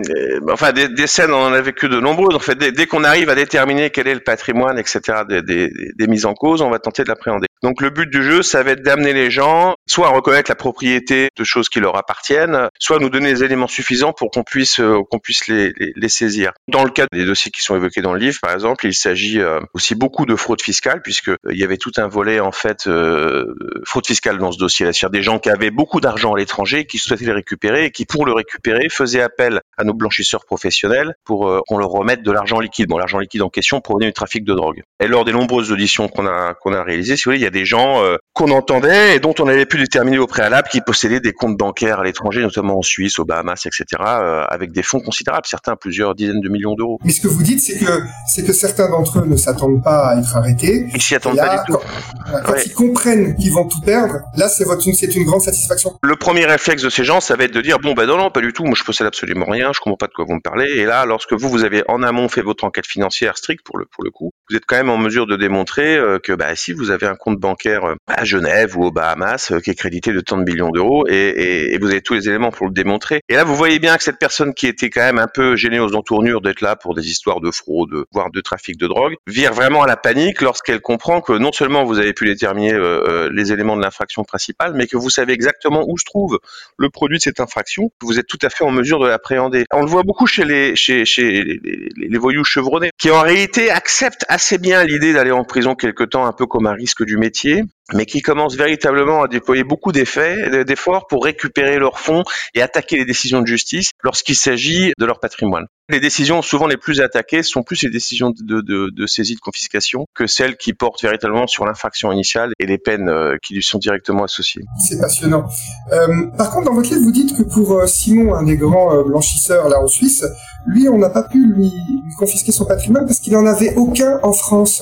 enfin 0.51 0.71
des, 0.71 0.87
des, 0.89 1.07
scènes, 1.07 1.31
on 1.31 1.47
en 1.47 1.53
a 1.53 1.61
vécu 1.61 1.89
de 1.89 1.99
nombreuses. 1.99 2.35
En 2.35 2.39
fait, 2.39 2.55
dès, 2.55 2.71
dès 2.71 2.85
qu'on 2.85 3.03
arrive 3.03 3.29
à 3.29 3.35
déterminer 3.35 3.89
quel 3.89 4.07
est 4.07 4.13
le 4.13 4.19
patrimoine, 4.19 4.77
etc., 4.77 5.01
des, 5.27 5.41
des, 5.41 5.69
des 5.97 6.07
mises 6.07 6.25
en 6.25 6.33
cause, 6.33 6.61
on 6.61 6.69
va 6.69 6.79
tenter 6.79 7.03
de 7.03 7.09
l'appréhender. 7.09 7.47
Donc 7.63 7.81
le 7.81 7.89
but 7.89 8.09
du 8.09 8.21
jeu, 8.21 8.41
ça 8.41 8.61
va 8.61 8.71
être 8.71 8.83
d'amener 8.83 9.13
les 9.13 9.31
gens 9.31 9.75
soit 9.87 10.07
à 10.07 10.09
reconnaître 10.11 10.51
la 10.51 10.55
propriété 10.55 11.29
de 11.35 11.43
choses 11.43 11.69
qui 11.69 11.79
leur 11.79 11.95
appartiennent, 11.95 12.67
soit 12.79 12.97
à 12.97 12.99
nous 12.99 13.09
donner 13.09 13.33
des 13.33 13.43
éléments 13.43 13.67
suffisants 13.67 14.13
pour 14.13 14.31
qu'on 14.31 14.43
puisse 14.43 14.79
euh, 14.79 14.99
qu'on 15.09 15.19
puisse 15.19 15.47
les, 15.47 15.71
les, 15.77 15.93
les, 15.95 16.09
saisir. 16.09 16.51
Dans 16.67 16.83
le 16.83 16.89
cas 16.89 17.05
des 17.11 17.25
dossiers 17.25 17.51
qui 17.51 17.61
sont 17.61 17.75
évoqués 17.75 18.01
dans 18.01 18.13
le 18.13 18.19
livre, 18.19 18.37
par 18.41 18.53
exemple, 18.53 18.85
il 18.85 18.93
s'agit 18.93 19.39
euh, 19.39 19.59
aussi 19.73 19.95
beaucoup 19.95 20.25
de 20.25 20.35
fraude 20.35 20.61
fiscale 20.61 21.01
puisque 21.01 21.29
euh, 21.29 21.37
il 21.51 21.57
y 21.57 21.63
avait 21.63 21.77
tout 21.77 21.91
un 21.97 22.07
volet 22.07 22.39
en 22.39 22.51
fait 22.51 22.87
euh, 22.87 23.53
fraude 23.85 24.05
fiscale 24.05 24.37
dans 24.37 24.51
ce 24.51 24.57
dossier. 24.57 24.85
C'est-à-dire 24.85 25.09
des 25.09 25.23
gens 25.23 25.39
qui 25.39 25.49
avaient 25.49 25.71
beaucoup 25.71 26.01
d'argent 26.01 26.33
à 26.33 26.37
l'étranger, 26.37 26.85
qui 26.85 26.97
souhaitaient 26.97 27.25
le 27.25 27.33
récupérer 27.33 27.85
et 27.85 27.91
qui 27.91 28.05
pour 28.05 28.25
le 28.25 28.33
récupérer 28.33 28.87
faisaient 28.89 29.21
appel 29.21 29.61
à 29.77 29.83
nos 29.83 29.93
blanchisseurs 29.93 30.45
professionnels 30.45 31.15
pour 31.23 31.63
qu'on 31.67 31.77
leur 31.77 31.89
remette 31.89 32.23
de 32.23 32.31
l'argent 32.31 32.59
liquide. 32.59 32.87
Bon, 32.87 32.97
l'argent 32.97 33.19
liquide 33.19 33.41
en 33.41 33.49
question 33.49 33.81
provenait 33.81 34.07
du 34.07 34.13
trafic 34.13 34.43
de 34.43 34.53
drogue. 34.53 34.81
Et 34.99 35.07
lors 35.07 35.25
des 35.25 35.31
nombreuses 35.31 35.71
auditions 35.71 36.07
qu'on 36.07 36.25
a 36.25 36.53
qu'on 36.53 36.73
a 36.73 36.83
réalisées, 36.83 37.15
si 37.15 37.23
vous 37.23 37.31
voulez, 37.31 37.39
il 37.39 37.43
y 37.43 37.47
a 37.47 37.52
des 37.53 37.63
gens 37.63 38.03
euh, 38.03 38.17
qu'on 38.33 38.51
entendait 38.51 39.15
et 39.15 39.19
dont 39.19 39.33
on 39.39 39.47
avait 39.47 39.65
pu 39.65 39.77
déterminer 39.77 40.19
au 40.19 40.27
préalable 40.27 40.67
qu'ils 40.67 40.83
possédaient 40.83 41.21
des 41.21 41.31
comptes 41.31 41.57
bancaires 41.57 42.01
à 42.01 42.03
l'étranger, 42.03 42.41
notamment 42.41 42.79
en 42.79 42.81
Suisse, 42.81 43.19
aux 43.19 43.25
Bahamas, 43.25 43.65
etc., 43.65 43.85
euh, 44.01 44.43
avec 44.49 44.73
des 44.73 44.83
fonds 44.83 44.99
considérables, 44.99 45.47
certains 45.47 45.77
plusieurs 45.77 46.15
dizaines 46.15 46.41
de 46.41 46.49
millions 46.49 46.75
d'euros. 46.75 46.99
Mais 47.05 47.11
ce 47.11 47.21
que 47.21 47.29
vous 47.29 47.43
dites, 47.43 47.61
c'est 47.61 47.77
que 47.77 48.01
c'est 48.27 48.43
que 48.45 48.51
certains 48.51 48.89
d'entre 48.89 49.19
eux 49.19 49.25
ne 49.25 49.37
s'attendent 49.37 49.81
pas 49.81 50.09
à 50.09 50.19
être 50.19 50.35
arrêtés. 50.35 50.87
Ils 50.93 51.01
s'y 51.01 51.15
attendent 51.15 51.37
pas 51.37 51.57
du 51.57 51.71
tout. 51.71 51.79
Quand, 52.25 52.41
quand 52.43 52.65
ils 52.65 52.73
comprennent 52.73 53.35
qu'ils 53.35 53.53
vont 53.53 53.67
tout 53.67 53.81
perdre, 53.81 54.19
là, 54.35 54.49
c'est 54.49 54.65
c'est 54.93 55.15
une 55.15 55.23
grande 55.23 55.41
satisfaction. 55.41 55.97
Le 56.01 56.15
premier 56.15 56.45
réflexe 56.45 56.81
de 56.81 56.89
ces 56.89 57.03
gens, 57.03 57.21
ça 57.21 57.35
va 57.35 57.45
être 57.45 57.53
de 57.53 57.61
dire 57.61 57.79
bon 57.79 57.93
ben 57.93 58.05
non 58.05 58.17
non 58.17 58.31
pas 58.31 58.41
du 58.41 58.51
tout, 58.53 58.63
moi 58.63 58.75
je 58.75 58.83
possède 58.83 59.07
absolument 59.07 59.45
rien, 59.45 59.71
je 59.73 59.79
comprends 59.79 59.97
pas 59.97 60.07
de 60.07 60.13
quoi 60.13 60.25
vous 60.27 60.35
me 60.35 60.41
parlez. 60.41 60.69
Et 60.75 60.85
là, 60.85 61.05
lorsque 61.05 61.33
vous 61.33 61.49
vous 61.49 61.63
avez 61.63 61.83
en 61.87 62.03
amont 62.03 62.27
fait 62.27 62.41
votre 62.41 62.63
enquête 62.63 62.87
financière 62.87 63.37
stricte 63.37 63.65
pour 63.65 63.77
le 63.77 63.85
pour 63.85 64.03
le 64.03 64.11
coup, 64.11 64.31
vous 64.49 64.55
êtes 64.55 64.65
quand 64.65 64.75
même 64.75 64.89
en 64.89 64.97
mesure 64.97 65.27
de 65.27 65.35
démontrer 65.35 65.95
euh, 65.95 66.19
que 66.19 66.33
bah 66.33 66.55
si 66.55 66.73
vous 66.73 66.91
avez 66.91 67.07
un 67.07 67.15
compte 67.15 67.39
bancaire 67.43 67.83
euh, 67.83 67.95
à 68.07 68.23
Genève 68.23 68.77
ou 68.77 68.85
aux 68.85 68.91
Bahamas 68.91 69.51
euh, 69.51 69.59
qui 69.59 69.69
est 69.69 69.75
crédité 69.75 70.13
de 70.13 70.21
tant 70.21 70.37
de 70.37 70.43
millions 70.43 70.69
d'euros 70.69 71.05
et, 71.07 71.77
vous 71.81 71.89
avez 71.89 72.01
tous 72.01 72.13
les 72.13 72.29
éléments 72.29 72.51
pour 72.51 72.67
le 72.67 72.71
démontrer. 72.71 73.19
Et 73.27 73.35
là, 73.35 73.43
vous 73.43 73.55
voyez 73.55 73.79
bien 73.79 73.97
que 73.97 74.03
cette 74.03 74.19
personne 74.19 74.53
qui 74.53 74.67
était 74.67 74.89
quand 74.89 75.01
même 75.01 75.19
un 75.19 75.27
peu 75.27 75.57
gênée 75.57 75.79
aux 75.79 75.95
entournures 75.95 76.39
d'être 76.39 76.61
là 76.61 76.77
pour 76.77 76.93
des 76.93 77.09
histoires 77.09 77.41
de 77.41 77.51
fraude, 77.51 78.05
voire 78.13 78.31
de 78.31 78.39
trafic 78.39 78.77
de 78.77 78.87
drogue, 78.87 79.15
vire 79.27 79.53
vraiment 79.53 79.83
à 79.83 79.87
la 79.87 79.97
panique 79.97 80.41
lorsqu'elle 80.41 80.79
comprend 80.79 81.19
que 81.19 81.33
non 81.33 81.51
seulement 81.51 81.83
vous 81.83 81.99
avez 81.99 82.13
pu 82.13 82.25
déterminer 82.25 82.73
euh, 82.73 83.29
les 83.33 83.51
éléments 83.51 83.75
de 83.75 83.81
l'infraction 83.81 84.23
principale, 84.23 84.73
mais 84.75 84.87
que 84.87 84.95
vous 84.95 85.09
savez 85.09 85.33
exactement 85.33 85.83
où 85.85 85.97
se 85.97 86.05
trouve 86.05 86.39
le 86.77 86.89
produit 86.89 87.17
de 87.17 87.23
cette 87.23 87.41
infraction, 87.41 87.89
que 87.99 88.05
vous 88.05 88.17
êtes 88.19 88.27
tout 88.27 88.39
à 88.41 88.49
fait 88.49 88.63
en 88.63 88.71
mesure 88.71 88.99
de 88.99 89.07
l'appréhender. 89.07 89.65
On 89.73 89.81
le 89.81 89.87
voit 89.87 90.03
beaucoup 90.03 90.27
chez 90.27 90.45
les 90.45 92.17
voyous 92.17 92.45
chevronnés, 92.45 92.91
qui 92.97 93.11
en 93.11 93.21
réalité 93.21 93.71
acceptent 93.71 94.25
assez 94.29 94.57
bien 94.57 94.85
l'idée 94.85 95.11
d'aller 95.11 95.31
en 95.31 95.43
prison 95.43 95.75
quelque 95.75 96.05
temps, 96.05 96.25
un 96.25 96.31
peu 96.31 96.45
comme 96.45 96.67
un 96.67 96.73
risque 96.73 97.03
du 97.03 97.17
métier, 97.17 97.32
kaleci 97.33 97.63
mais 97.91 98.05
qui 98.05 98.21
commencent 98.21 98.55
véritablement 98.55 99.23
à 99.23 99.27
déployer 99.27 99.63
beaucoup 99.63 99.91
d'effets, 99.91 100.63
d'efforts 100.63 101.07
pour 101.07 101.25
récupérer 101.25 101.79
leurs 101.79 101.99
fonds 101.99 102.23
et 102.53 102.61
attaquer 102.61 102.97
les 102.97 103.05
décisions 103.05 103.41
de 103.41 103.47
justice 103.47 103.89
lorsqu'il 104.03 104.35
s'agit 104.35 104.93
de 104.97 105.05
leur 105.05 105.19
patrimoine. 105.19 105.65
Les 105.89 105.99
décisions 105.99 106.41
souvent 106.41 106.67
les 106.67 106.77
plus 106.77 107.01
attaquées 107.01 107.43
sont 107.43 107.61
plus 107.61 107.83
les 107.83 107.89
décisions 107.89 108.31
de, 108.33 109.05
saisie 109.05 109.35
de 109.35 109.41
confiscation 109.41 110.05
que 110.15 110.27
celles 110.27 110.55
qui 110.55 110.71
portent 110.71 111.03
véritablement 111.03 111.45
sur 111.45 111.65
l'infraction 111.65 112.11
initiale 112.13 112.53
et 112.57 112.65
les 112.65 112.77
peines 112.77 113.09
euh, 113.09 113.35
qui 113.43 113.53
lui 113.53 113.63
sont 113.63 113.79
directement 113.79 114.23
associées. 114.23 114.63
C'est 114.79 114.97
passionnant. 114.97 115.45
Euh, 115.91 116.27
par 116.37 116.51
contre, 116.51 116.67
dans 116.67 116.73
votre 116.73 116.89
livre, 116.89 117.03
vous 117.03 117.11
dites 117.11 117.35
que 117.37 117.43
pour 117.43 117.73
euh, 117.73 117.85
Simon, 117.85 118.33
un 118.33 118.43
des 118.43 118.55
grands 118.55 118.95
euh, 118.95 119.03
blanchisseurs 119.03 119.67
là 119.67 119.81
en 119.81 119.87
Suisse, 119.87 120.23
lui, 120.65 120.87
on 120.87 120.97
n'a 120.97 121.09
pas 121.09 121.23
pu 121.23 121.45
lui, 121.45 121.69
lui, 121.69 122.15
confisquer 122.17 122.53
son 122.53 122.63
patrimoine 122.63 123.05
parce 123.05 123.19
qu'il 123.19 123.33
n'en 123.33 123.45
avait 123.45 123.75
aucun 123.75 124.19
en 124.23 124.31
France, 124.31 124.81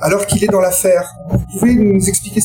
alors 0.00 0.26
qu'il 0.26 0.42
est 0.42 0.48
dans 0.48 0.60
l'affaire. 0.60 1.12
Vous 1.30 1.58
pouvez 1.58 1.74
nous 1.74 2.08
expliquer 2.08 2.40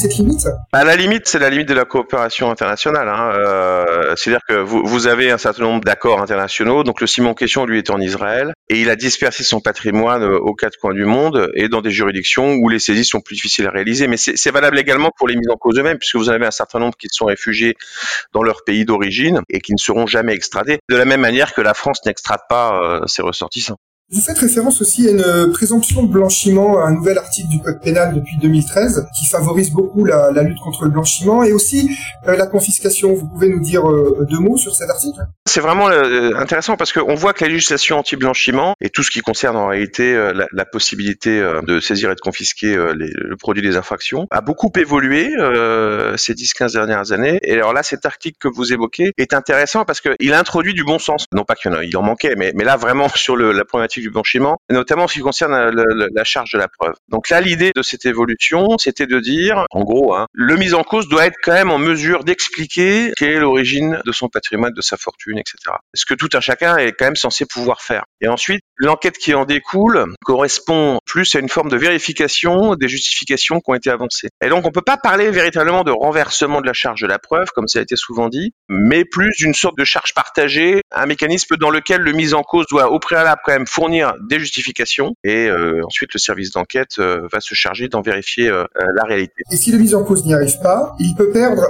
la 0.83 0.95
limite, 0.95 1.27
c'est 1.27 1.39
la 1.39 1.49
limite 1.49 1.67
de 1.67 1.73
la 1.73 1.85
coopération 1.85 2.51
internationale. 2.51 3.07
Hein. 3.07 3.31
Euh, 3.33 4.13
C'est-à-dire 4.15 4.43
que 4.47 4.55
vous, 4.55 5.07
avez 5.07 5.31
un 5.31 5.37
certain 5.37 5.63
nombre 5.63 5.83
d'accords 5.83 6.21
internationaux. 6.21 6.83
Donc 6.83 7.01
le 7.01 7.07
Simon 7.07 7.31
en 7.31 7.33
question, 7.33 7.65
lui, 7.65 7.77
est 7.77 7.89
en 7.89 7.99
Israël 7.99 8.53
et 8.69 8.81
il 8.81 8.89
a 8.89 8.95
dispersé 8.95 9.43
son 9.43 9.59
patrimoine 9.59 10.23
aux 10.23 10.53
quatre 10.53 10.77
coins 10.77 10.93
du 10.93 11.05
monde 11.05 11.49
et 11.55 11.67
dans 11.67 11.81
des 11.81 11.91
juridictions 11.91 12.53
où 12.53 12.69
les 12.69 12.79
saisies 12.79 13.05
sont 13.05 13.21
plus 13.21 13.35
difficiles 13.35 13.67
à 13.67 13.71
réaliser. 13.71 14.07
Mais 14.07 14.17
c'est 14.17 14.51
valable 14.51 14.79
également 14.79 15.09
pour 15.17 15.27
les 15.27 15.35
mises 15.35 15.49
en 15.49 15.57
cause 15.57 15.77
eux-mêmes, 15.77 15.97
puisque 15.97 16.15
vous 16.15 16.29
avez 16.29 16.45
un 16.45 16.51
certain 16.51 16.79
nombre 16.79 16.95
qui 16.97 17.07
sont 17.11 17.25
réfugiés 17.25 17.75
dans 18.33 18.43
leur 18.43 18.63
pays 18.63 18.85
d'origine 18.85 19.41
et 19.49 19.59
qui 19.59 19.73
ne 19.73 19.77
seront 19.77 20.07
jamais 20.07 20.33
extradés. 20.33 20.79
De 20.89 20.95
la 20.95 21.05
même 21.05 21.21
manière 21.21 21.53
que 21.53 21.61
la 21.61 21.73
France 21.73 21.99
n'extrade 22.05 22.41
pas 22.49 22.79
euh, 22.81 23.07
ses 23.07 23.21
ressortissants. 23.21 23.77
Vous 24.13 24.21
faites 24.21 24.37
référence 24.37 24.79
aussi 24.79 25.07
à 25.07 25.11
une 25.11 25.51
présomption 25.51 26.03
de 26.03 26.07
blanchiment, 26.07 26.77
un 26.85 26.91
nouvel 26.91 27.17
article 27.17 27.47
du 27.47 27.59
Code 27.59 27.81
pénal 27.81 28.13
depuis 28.13 28.37
2013 28.37 29.07
qui 29.17 29.25
favorise 29.25 29.71
beaucoup 29.71 30.05
la, 30.05 30.29
lutte 30.43 30.59
contre 30.59 30.83
le 30.83 30.91
blanchiment 30.91 31.43
et 31.43 31.51
aussi 31.51 31.89
euh, 32.27 32.37
la 32.37 32.45
confiscation. 32.45 33.15
Vous 33.15 33.27
pouvez 33.27 33.49
nous 33.49 33.61
dire 33.61 33.89
euh, 33.89 34.27
deux 34.29 34.37
mots 34.37 34.55
sur 34.55 34.75
cet 34.75 34.91
article? 34.91 35.19
C'est 35.53 35.61
vraiment 35.61 35.87
euh, 35.87 36.33
intéressant 36.35 36.77
parce 36.77 36.93
qu'on 36.93 37.13
voit 37.13 37.33
que 37.33 37.43
la 37.43 37.51
législation 37.51 37.99
anti-blanchiment 37.99 38.73
et 38.81 38.89
tout 38.89 39.03
ce 39.03 39.11
qui 39.11 39.19
concerne 39.19 39.55
en 39.55 39.67
réalité 39.67 40.15
euh, 40.15 40.33
la, 40.51 40.65
possibilité 40.65 41.39
euh, 41.39 41.61
de 41.61 41.79
saisir 41.79 42.09
et 42.09 42.15
de 42.15 42.19
confisquer 42.19 42.75
le 42.75 43.35
produit 43.35 43.61
des 43.61 43.77
infractions 43.77 44.25
a 44.31 44.41
beaucoup 44.41 44.71
évolué 44.75 45.29
ces 46.17 46.33
10-15 46.33 46.73
dernières 46.73 47.11
années. 47.11 47.39
Et 47.43 47.53
alors 47.53 47.71
là, 47.71 47.83
cet 47.83 48.07
article 48.07 48.37
que 48.39 48.47
vous 48.47 48.73
évoquez 48.73 49.11
est 49.17 49.33
intéressant 49.33 49.85
parce 49.85 50.01
qu'il 50.01 50.33
introduit 50.33 50.73
du 50.73 50.83
bon 50.83 50.97
sens. 50.97 51.27
Non 51.33 51.43
pas 51.43 51.53
qu'il 51.53 51.71
en, 51.71 51.99
en 51.99 52.03
manquait, 52.03 52.33
mais, 52.35 52.51
mais 52.55 52.63
là 52.63 52.75
vraiment 52.75 53.07
sur 53.15 53.37
la 53.37 53.65
problématique 53.65 54.02
du 54.03 54.11
blanchiment, 54.11 54.57
notamment 54.69 55.03
en 55.03 55.07
ce 55.07 55.13
qui 55.13 55.19
concerne 55.19 55.53
la, 55.53 56.23
charge 56.23 56.51
de 56.51 56.57
la 56.57 56.67
preuve. 56.67 56.93
Donc 57.09 57.29
là, 57.29 57.41
l'idée 57.41 57.71
de 57.75 57.81
cette 57.81 58.05
évolution, 58.05 58.77
c'était 58.77 59.07
de 59.07 59.19
dire, 59.19 59.65
en 59.71 59.83
gros, 59.83 60.13
hein, 60.13 60.27
le 60.33 60.55
mis 60.55 60.73
en 60.73 60.83
cause 60.83 61.07
doit 61.07 61.25
être 61.25 61.37
quand 61.43 61.53
même 61.53 61.71
en 61.71 61.77
mesure 61.77 62.23
d'expliquer 62.23 63.11
quelle 63.17 63.31
est 63.31 63.39
l'origine 63.39 64.01
de 64.05 64.11
son 64.11 64.29
patrimoine, 64.29 64.73
de 64.73 64.81
sa 64.81 64.97
fortune, 64.97 65.37
etc. 65.37 65.75
Ce 65.93 66.05
que 66.05 66.13
tout 66.13 66.29
un 66.33 66.41
chacun 66.41 66.77
est 66.77 66.91
quand 66.91 67.05
même 67.05 67.15
censé 67.15 67.45
pouvoir 67.45 67.81
faire. 67.81 68.03
Et 68.21 68.27
ensuite, 68.27 68.61
l'enquête 68.77 69.17
qui 69.17 69.33
en 69.33 69.45
découle 69.45 70.05
correspond 70.23 70.99
plus 71.05 71.35
à 71.35 71.39
une 71.39 71.49
forme 71.49 71.69
de 71.69 71.77
vérification 71.77 72.75
des 72.75 72.87
justifications 72.87 73.59
qui 73.59 73.71
ont 73.71 73.75
été 73.75 73.89
avancées. 73.89 74.29
Et 74.43 74.49
donc, 74.49 74.65
on 74.65 74.71
peut 74.71 74.81
pas 74.81 74.97
parler 74.97 75.31
véritablement 75.31 75.83
de 75.83 75.91
renversement 75.91 76.61
de 76.61 76.67
la 76.67 76.73
charge 76.73 77.01
de 77.01 77.07
la 77.07 77.19
preuve, 77.19 77.47
comme 77.55 77.67
ça 77.67 77.79
a 77.79 77.81
été 77.81 77.95
souvent 77.95 78.29
dit, 78.29 78.53
mais 78.69 79.05
plus 79.05 79.31
d'une 79.37 79.53
sorte 79.53 79.77
de 79.77 79.83
charge 79.83 80.13
partagée, 80.13 80.81
un 80.91 81.05
mécanisme 81.05 81.57
dans 81.57 81.69
lequel 81.69 82.01
le 82.01 82.11
mis 82.11 82.33
en 82.33 82.43
cause 82.43 82.65
doit 82.69 82.91
au 82.91 82.99
préalable 82.99 83.41
quand 83.43 83.53
même 83.53 83.67
fournir 83.67 83.92
des 84.29 84.39
justifications 84.39 85.15
et 85.23 85.49
ensuite 85.83 86.13
le 86.13 86.19
service 86.19 86.51
d'enquête 86.51 86.97
va 86.97 87.39
se 87.39 87.53
charger 87.55 87.87
d'en 87.87 88.01
vérifier 88.01 88.49
la 88.49 89.03
réalité. 89.03 89.43
Et 89.51 89.55
si 89.55 89.71
le 89.71 89.77
mise 89.77 89.95
en 89.95 90.03
cause 90.03 90.25
n'y 90.25 90.33
arrive 90.33 90.59
pas, 90.61 90.95
il 90.99 91.13
peut 91.15 91.29
perdre 91.31 91.63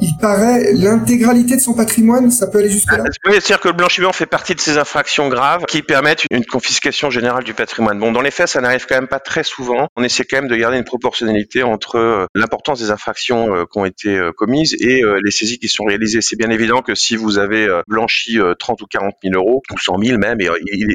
il 0.00 0.16
paraît 0.16 0.72
l'intégralité 0.72 1.56
de 1.56 1.60
son 1.60 1.74
patrimoine, 1.74 2.30
ça 2.30 2.46
peut 2.46 2.58
aller 2.58 2.70
jusque-là 2.70 3.04
ah, 3.06 3.30
C'est-à-dire 3.30 3.60
que 3.60 3.68
le 3.68 3.74
blanchiment 3.74 4.12
fait 4.12 4.26
partie 4.26 4.54
de 4.54 4.60
ces 4.60 4.78
infractions 4.78 5.28
graves 5.28 5.64
qui 5.66 5.82
permettent 5.82 6.24
une 6.30 6.44
confiscation 6.44 7.10
générale 7.10 7.44
du 7.44 7.54
patrimoine. 7.54 7.98
Bon, 7.98 8.12
dans 8.12 8.20
les 8.20 8.30
faits, 8.30 8.48
ça 8.48 8.60
n'arrive 8.60 8.86
quand 8.88 8.94
même 8.94 9.08
pas 9.08 9.20
très 9.20 9.42
souvent. 9.42 9.88
On 9.96 10.04
essaie 10.04 10.24
quand 10.24 10.38
même 10.38 10.48
de 10.48 10.56
garder 10.56 10.78
une 10.78 10.84
proportionnalité 10.84 11.62
entre 11.62 11.96
euh, 11.96 12.26
l'importance 12.34 12.80
des 12.80 12.90
infractions 12.90 13.54
euh, 13.54 13.64
qui 13.70 13.78
ont 13.78 13.84
été 13.84 14.16
euh, 14.16 14.32
commises 14.32 14.76
et 14.80 15.02
les 15.22 15.30
saisies 15.30 15.58
qui 15.58 15.68
sont 15.68 15.84
réalisées. 15.84 16.20
C'est 16.20 16.36
bien 16.36 16.50
évident 16.50 16.82
que 16.82 16.94
si 16.94 17.16
vous 17.16 17.38
avez 17.38 17.68
blanchi 17.88 18.38
30 18.58 18.82
ou 18.82 18.86
40 18.86 19.14
000 19.22 19.34
euros, 19.34 19.62
ou 19.70 19.78
100 19.78 19.98
000 20.02 20.18
même, 20.18 20.38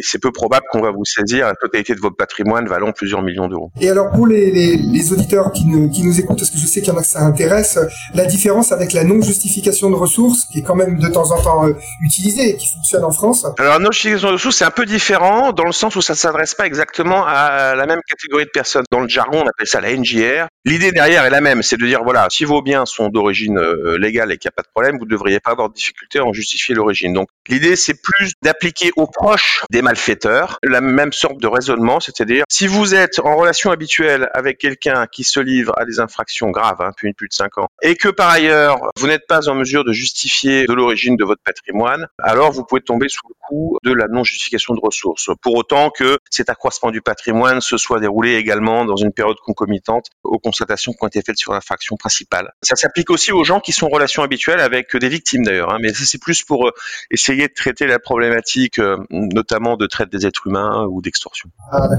c'est 0.02 0.22
peu 0.22 0.32
probable 0.32 0.66
qu'on 0.72 0.82
va 0.82 0.92
vous 0.92 1.06
saisir 1.06 1.48
la 1.48 1.56
totalité 1.56 1.96
de 1.96 2.00
votre 2.00 2.16
patrimoine 2.16 2.68
valant 2.68 2.92
plusieurs 2.92 3.22
millions 3.22 3.48
d'euros. 3.48 3.72
Et 3.82 3.89
alors 3.89 4.12
pour 4.12 4.28
les, 4.28 4.52
les, 4.52 4.78
les 4.78 5.13
auditeurs 5.13 5.52
qui 5.52 5.66
nous, 5.66 5.89
qui 5.89 6.04
nous 6.04 6.20
écoutent, 6.20 6.39
parce 6.39 6.52
que 6.52 6.58
je 6.58 6.66
sais 6.66 6.82
qu'il 6.82 6.94
y 6.94 6.96
en 6.96 7.00
a 7.00 7.02
que 7.02 7.08
ça 7.08 7.22
intéresse, 7.22 7.80
la 8.13 8.26
différence 8.26 8.72
avec 8.72 8.92
la 8.93 9.03
non-justification 9.03 9.89
de 9.89 9.95
ressources, 9.95 10.45
qui 10.45 10.60
est 10.60 10.62
quand 10.62 10.75
même 10.75 10.99
de 10.99 11.08
temps 11.08 11.32
en 11.32 11.41
temps 11.41 11.67
euh, 11.67 11.73
utilisée 12.01 12.51
et 12.51 12.58
qui 12.58 12.67
fonctionne 12.67 13.03
en 13.03 13.12
France. 13.12 13.45
Alors, 13.58 13.73
la 13.73 13.79
non-justification 13.79 14.27
de 14.29 14.34
ressources, 14.34 14.58
c'est 14.58 14.65
un 14.65 14.71
peu 14.71 14.86
différent 14.86 15.51
dans 15.51 15.65
le 15.65 15.71
sens 15.71 15.95
où 15.95 16.01
ça 16.01 16.13
ne 16.13 16.17
s'adresse 16.17 16.56
pas 16.56 16.65
exactement 16.65 17.25
à 17.25 17.75
la 17.75 17.86
même 17.86 18.01
catégorie 18.08 18.45
de 18.45 18.51
personnes. 18.51 18.84
Dans 18.91 18.99
le 18.99 19.08
jargon, 19.08 19.43
on 19.43 19.47
appelle 19.47 19.67
ça 19.67 19.82
la 19.82 19.95
NJR. 19.95 20.47
L'idée 20.65 20.93
derrière 20.93 21.26
est 21.26 21.30
la 21.30 21.41
même, 21.41 21.62
c'est 21.62 21.76
de 21.76 21.86
dire, 21.86 22.04
voilà, 22.06 22.28
si 22.30 22.45
vos 22.45 22.62
biens 22.62 22.86
sont 22.86 23.10
d'origine 23.10 23.58
euh, 23.58 23.97
légale 23.97 24.32
et 24.32 24.38
qu'il 24.38 24.47
n'y 24.47 24.54
a 24.54 24.56
pas 24.56 24.62
de 24.62 24.69
problème, 24.73 24.97
vous 24.97 25.04
ne 25.04 25.10
devriez 25.10 25.41
pas 25.41 25.52
avoir 25.52 25.67
de 25.67 25.73
difficulté 25.73 26.19
à 26.19 26.23
en 26.23 26.32
justifier 26.32 26.73
l'origine. 26.73 27.12
Donc, 27.12 27.28
l'idée, 27.49 27.76
c'est 27.76 28.02
plus 28.02 28.32
d'appliquer 28.41 28.91
aux 28.95 29.06
proches 29.06 29.65
des 29.71 29.82
malfaiteurs 29.82 30.60
la 30.63 30.80
même 30.80 31.12
sorte 31.12 31.41
de 31.41 31.47
raisonnement, 31.47 31.99
c'est-à-dire, 31.99 32.45
si 32.47 32.67
vous 32.67 32.95
êtes 32.95 33.19
en 33.19 33.36
relation 33.36 33.71
habituelle 33.71 34.30
avec 34.34 34.58
quelqu'un 34.58 35.06
qui 35.06 35.26
se 35.26 35.41
livre 35.41 35.73
à 35.78 35.84
des 35.84 35.99
infractions 35.99 36.49
graves, 36.49 36.80
hein, 36.80 36.91
plus, 36.95 37.13
plus 37.13 37.28
de 37.28 37.34
5 37.34 37.58
ans, 37.58 37.67
et 37.82 37.95
que 37.95 38.08
par 38.08 38.30
ailleurs, 38.30 38.78
vous 38.97 39.08
n'êtes 39.08 39.28
pas 39.28 39.49
en 39.49 39.56
mesure 39.56 39.84
de 39.84 39.91
justifier 39.91 40.65
de 40.65 40.73
l'origine 40.73 41.17
de 41.17 41.26
votre 41.26 41.41
patrimoine, 41.43 42.08
alors 42.21 42.54
vous 42.54 42.63
pouvez 42.63 42.80
tomber 42.80 43.10
sous 43.10 43.28
le 43.28 43.36
coup 43.45 43.78
de 43.84 43.91
la 43.91 44.08
non-justification 44.08 44.76
de 44.76 44.80
ressources. 44.82 45.30
Pour 45.41 45.56
autant 45.56 45.89
que 45.89 46.17
cet 46.30 46.49
accroissement 46.49 46.89
du 46.89 47.02
patrimoine 47.02 47.60
se 47.60 47.76
soit 47.76 47.99
déroulé 47.99 48.36
également 48.36 48.86
dans 48.86 48.95
une 48.95 49.12
période 49.12 49.38
concomitante 49.43 50.06
aux 50.23 50.39
constatations 50.54 50.94
qui 50.94 51.00
ont 51.02 51.08
été 51.08 51.22
faites 51.26 51.38
sur 51.38 51.52
l'infraction 51.54 51.98
principale. 51.98 52.52
Ça 52.62 52.76
s'applique 52.76 53.10
aussi 53.10 53.32
aux 53.32 53.44
gens 53.44 53.60
qui 53.60 53.72
sont 53.72 53.88
en 53.88 53.89
relation 53.89 54.22
habituelle 54.22 54.60
avec 54.60 54.96
des 54.96 55.10
victimes 55.10 55.44
d'ailleurs, 55.44 55.74
hein, 55.74 55.78
mais 55.82 55.92
c'est 55.94 56.20
plus 56.20 56.44
pour 56.44 56.68
euh, 56.68 56.72
essayer 57.10 57.48
de 57.48 57.54
traiter 57.54 57.88
la 57.88 57.98
problématique 57.98 58.78
euh, 58.78 58.98
notamment 59.10 59.78
de 59.78 59.88
traite 59.88 60.12
des 60.12 60.28
êtres 60.28 60.48
humains 60.48 60.86
ou 60.89 61.02
d'extorsion. 61.02 61.50
Ah. 61.72 61.89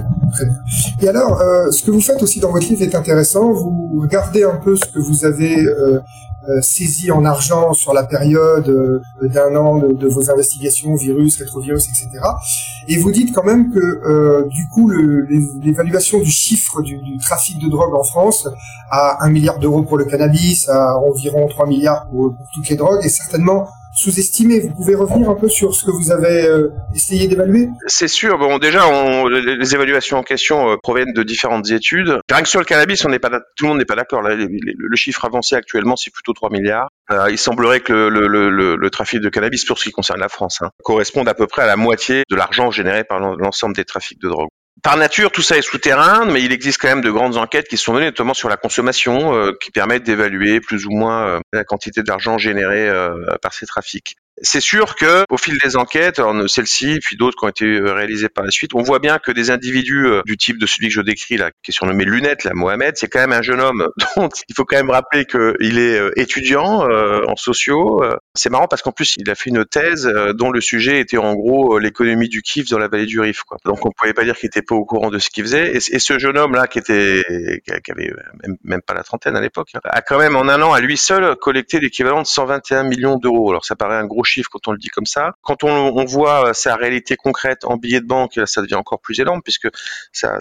Et 1.03 1.09
alors, 1.09 1.41
euh, 1.41 1.71
ce 1.73 1.83
que 1.83 1.91
vous 1.91 2.01
faites 2.01 2.23
aussi 2.23 2.39
dans 2.39 2.53
votre 2.53 2.69
livre 2.69 2.83
est 2.83 2.95
intéressant. 2.95 3.53
Vous 3.53 4.01
regardez 4.01 4.45
un 4.45 4.57
peu 4.57 4.77
ce 4.77 4.85
que 4.85 5.01
vous 5.01 5.25
avez 5.25 5.67
saisi 6.61 7.11
en 7.11 7.25
argent 7.25 7.73
sur 7.73 7.93
la 7.95 8.05
période 8.05 8.69
euh, 8.69 9.01
d'un 9.23 9.55
an 9.57 9.79
de, 9.79 10.09
vos 10.09 10.31
investigations, 10.31 10.95
virus, 10.95 11.39
rétrovirus, 11.39 11.89
etc. 11.89 12.11
Et 12.89 12.97
vous 12.99 13.11
dites 13.11 13.35
quand 13.35 13.45
même 13.45 13.73
que 13.73 13.79
euh, 13.79 14.47
du 14.49 14.69
coup 14.69 14.91
l'évaluation 14.91 16.19
du 16.21 16.31
chiffre 16.31 16.83
du, 16.83 17.01
trafic 17.19 17.59
de 17.59 17.69
drogue 17.69 17.95
en 17.95 18.03
France 18.03 18.49
à 18.91 19.25
un 19.25 19.31
milliard 19.31 19.59
d'euros 19.59 19.83
pour 19.83 19.97
le 19.97 20.05
cannabis, 20.05 20.69
à 20.69 20.99
environ 20.99 21.49
3 21.49 21.67
milliards 21.67 22.07
pour, 22.09 22.35
pour 22.35 22.47
toutes 22.53 22.69
les 22.69 22.77
drogues, 22.77 23.05
est 23.05 23.09
certainement 23.09 23.69
sous-estimé. 23.95 24.61
Vous 24.61 24.75
pouvez 24.75 24.95
revenir 24.95 25.31
un 25.31 25.35
peu 25.35 25.49
sur 25.49 25.75
ce 25.75 25.85
que 25.85 25.91
vous 25.91 26.11
avez 26.11 26.47
euh, 26.47 26.69
essayé 26.95 27.29
d'évaluer? 27.29 27.69
C'est 27.87 28.09
sûr. 28.09 28.39
Bon, 28.39 28.59
déjà, 28.59 28.83
les 29.29 29.75
évaluations 29.75 30.19
en 30.19 30.23
question 30.23 30.71
euh, 30.71 30.77
proviennent 30.83 31.13
de 31.13 31.23
différentes 31.23 31.71
études. 31.71 32.19
Rien 32.31 32.43
que 32.43 32.49
sur 32.49 32.61
le 32.61 32.67
cannabis, 32.67 33.05
on 33.05 33.19
pas, 33.19 33.31
tout 33.57 33.65
le 33.65 33.69
monde 33.69 33.79
n'est 33.79 33.85
pas 33.85 33.97
d'accord. 33.97 34.23
Le, 34.23 34.97
chiffre 34.97 35.25
avancé 35.25 35.55
actuellement, 35.55 35.97
c'est 35.97 36.13
plutôt 36.13 36.33
3 36.33 36.51
milliards. 36.51 36.89
Euh, 37.11 37.31
il 37.31 37.39
semblerait 37.39 37.81
que 37.81 37.93
le, 37.93 38.27
le, 38.27 38.91
trafic 38.91 39.21
de 39.21 39.29
cannabis, 39.29 39.65
pour 39.65 39.79
ce 39.79 39.85
qui 39.85 39.91
concerne 39.91 40.21
la 40.21 40.29
France, 40.29 40.59
hein, 40.63 40.71
corresponde 40.83 41.29
à 41.29 41.35
peu 41.35 41.47
près 41.47 41.63
à 41.63 41.67
la 41.67 41.77
moitié 41.77 42.23
de 42.31 42.37
l'argent 42.37 42.71
généré 42.71 43.05
par 43.05 43.19
l'ensemble 43.19 43.75
des 43.75 43.85
trafics 43.85 44.21
de 44.21 44.29
drogue 44.29 44.49
par 44.85 44.99
nature, 44.99 45.33
tout 45.33 45.41
ça 45.41 45.57
est 45.57 45.63
souterrain, 45.63 46.27
mais 46.27 46.43
il 46.43 46.53
existe 46.53 46.79
quand 46.79 46.89
même 46.89 47.01
de 47.01 47.11
grandes 47.11 47.39
enquêtes 47.39 47.69
qui 47.69 47.79
sont 47.79 47.95
menées, 47.95 48.05
notamment 48.05 48.35
sur 48.35 48.51
la 48.51 48.59
consommation, 48.59 49.35
euh, 49.35 49.53
qui 49.61 49.71
permettent 49.71 50.03
d'évaluer 50.03 50.61
plus 50.61 50.85
ou 50.85 50.91
moins 50.91 51.27
euh, 51.27 51.41
la 51.55 51.65
quantité 51.65 52.03
d'argent 52.03 52.37
généré 52.37 52.87
euh, 52.87 53.17
par 53.41 53.55
ces 53.55 53.65
trafics. 53.65 54.17
C'est 54.45 54.61
sûr 54.61 54.95
que 54.95 55.25
au 55.31 55.39
fil 55.39 55.57
des 55.59 55.77
enquêtes, 55.77 56.21
celle-ci 56.49 56.99
puis 57.03 57.17
d'autres 57.17 57.37
qui 57.39 57.45
ont 57.47 57.49
été 57.49 57.65
euh, 57.65 57.95
réalisées 57.95 58.29
par 58.29 58.45
la 58.45 58.51
suite, 58.51 58.75
on 58.75 58.83
voit 58.83 58.99
bien 58.99 59.19
que 59.19 59.33
des 59.33 59.51
individus 59.51 60.07
euh, 60.07 60.21
du 60.27 60.37
type 60.37 60.59
de 60.59 60.67
celui 60.67 60.89
que 60.89 60.95
je 60.95 61.01
décris 61.01 61.39
là, 61.39 61.51
qui 61.63 61.71
est 61.71 61.73
surnommé 61.73 62.05
Lunette, 62.05 62.45
la 62.45 62.53
Mohamed, 62.53 62.95
c'est 62.97 63.09
quand 63.09 63.21
même 63.21 63.33
un 63.33 63.41
jeune 63.41 63.61
homme 63.61 63.89
dont 64.17 64.29
il 64.49 64.55
faut 64.55 64.67
quand 64.67 64.77
même 64.77 64.91
rappeler 64.91 65.25
qu'il 65.25 65.79
est 65.79 65.99
euh, 65.99 66.11
étudiant 66.17 66.85
en 66.85 67.37
sociaux. 67.37 68.05
C'est 68.35 68.51
marrant 68.51 68.69
parce 68.69 68.83
qu'en 68.83 68.93
plus 68.93 69.15
il 69.17 69.31
a 69.31 69.35
fait 69.35 69.49
une 69.49 69.65
thèse 69.65 70.11
dont 70.35 70.51
le 70.51 70.61
sujet 70.61 71.01
était 71.01 71.17
en 71.17 71.35
gros 71.35 71.79
l'économie 71.79 72.29
du 72.29 72.43
kiff 72.43 72.69
dans 72.69 72.79
la 72.79 72.89
vallée 72.89 73.07
du 73.07 73.21
Rif. 73.21 73.43
Quoi. 73.45 73.57
Donc 73.65 73.87
on 73.87 73.91
pouvait 73.91 74.13
pas 74.13 74.25
dire 74.25 74.37
qu'il 74.37 74.49
était 74.49 74.63
pas 74.63 74.75
au 74.75 74.85
courant 74.85 75.11
de 75.11 75.19
ce 75.19 75.31
qu'il 75.31 75.45
faisait. 75.45 75.75
Et, 75.75 75.81
ce 75.81 76.19
jeune 76.19 76.37
homme 76.37 76.55
là 76.55 76.67
qui 76.67 76.79
était 76.79 77.23
qui 77.65 77.91
avait 77.91 78.13
même, 78.43 78.57
même 78.63 78.83
pas 78.83 78.93
la 78.93 79.03
trentaine 79.03 79.37
à 79.37 79.41
l'époque, 79.41 79.71
hein, 79.75 79.81
a 79.85 80.03
quand 80.03 80.19
même 80.19 80.37
en 80.37 80.49
un 80.49 80.61
an 80.61 80.73
à 80.73 80.81
lui 80.81 80.97
seul 80.97 81.35
collecté 81.37 81.81
l'équivalent 81.81 82.21
de 82.21 82.27
121 82.27 82.85
millions 82.85 83.17
d'euros. 83.17 83.51
Alors 83.51 83.65
ça 83.65 83.77
paraît 83.77 83.97
un 83.97 84.07
gros 84.07 84.25
chiffre 84.25 84.34
quand 84.43 84.69
on 84.69 84.73
le 84.73 84.79
dit 84.79 84.89
comme 84.89 85.07
ça. 85.07 85.35
Quand 85.43 85.65
on, 85.65 86.05
voit 86.05 86.49
euh, 86.49 86.53
sa 86.53 86.77
réalité 86.77 87.17
concrète 87.17 87.65
en 87.65 87.77
billets 87.77 88.01
de 88.01 88.07
banque, 88.07 88.41
ça 88.45 88.61
devient 88.63 88.75
encore 88.75 89.01
plus 89.01 89.21
énorme 89.21 89.41
puisque 89.43 89.69
ça, 90.13 90.39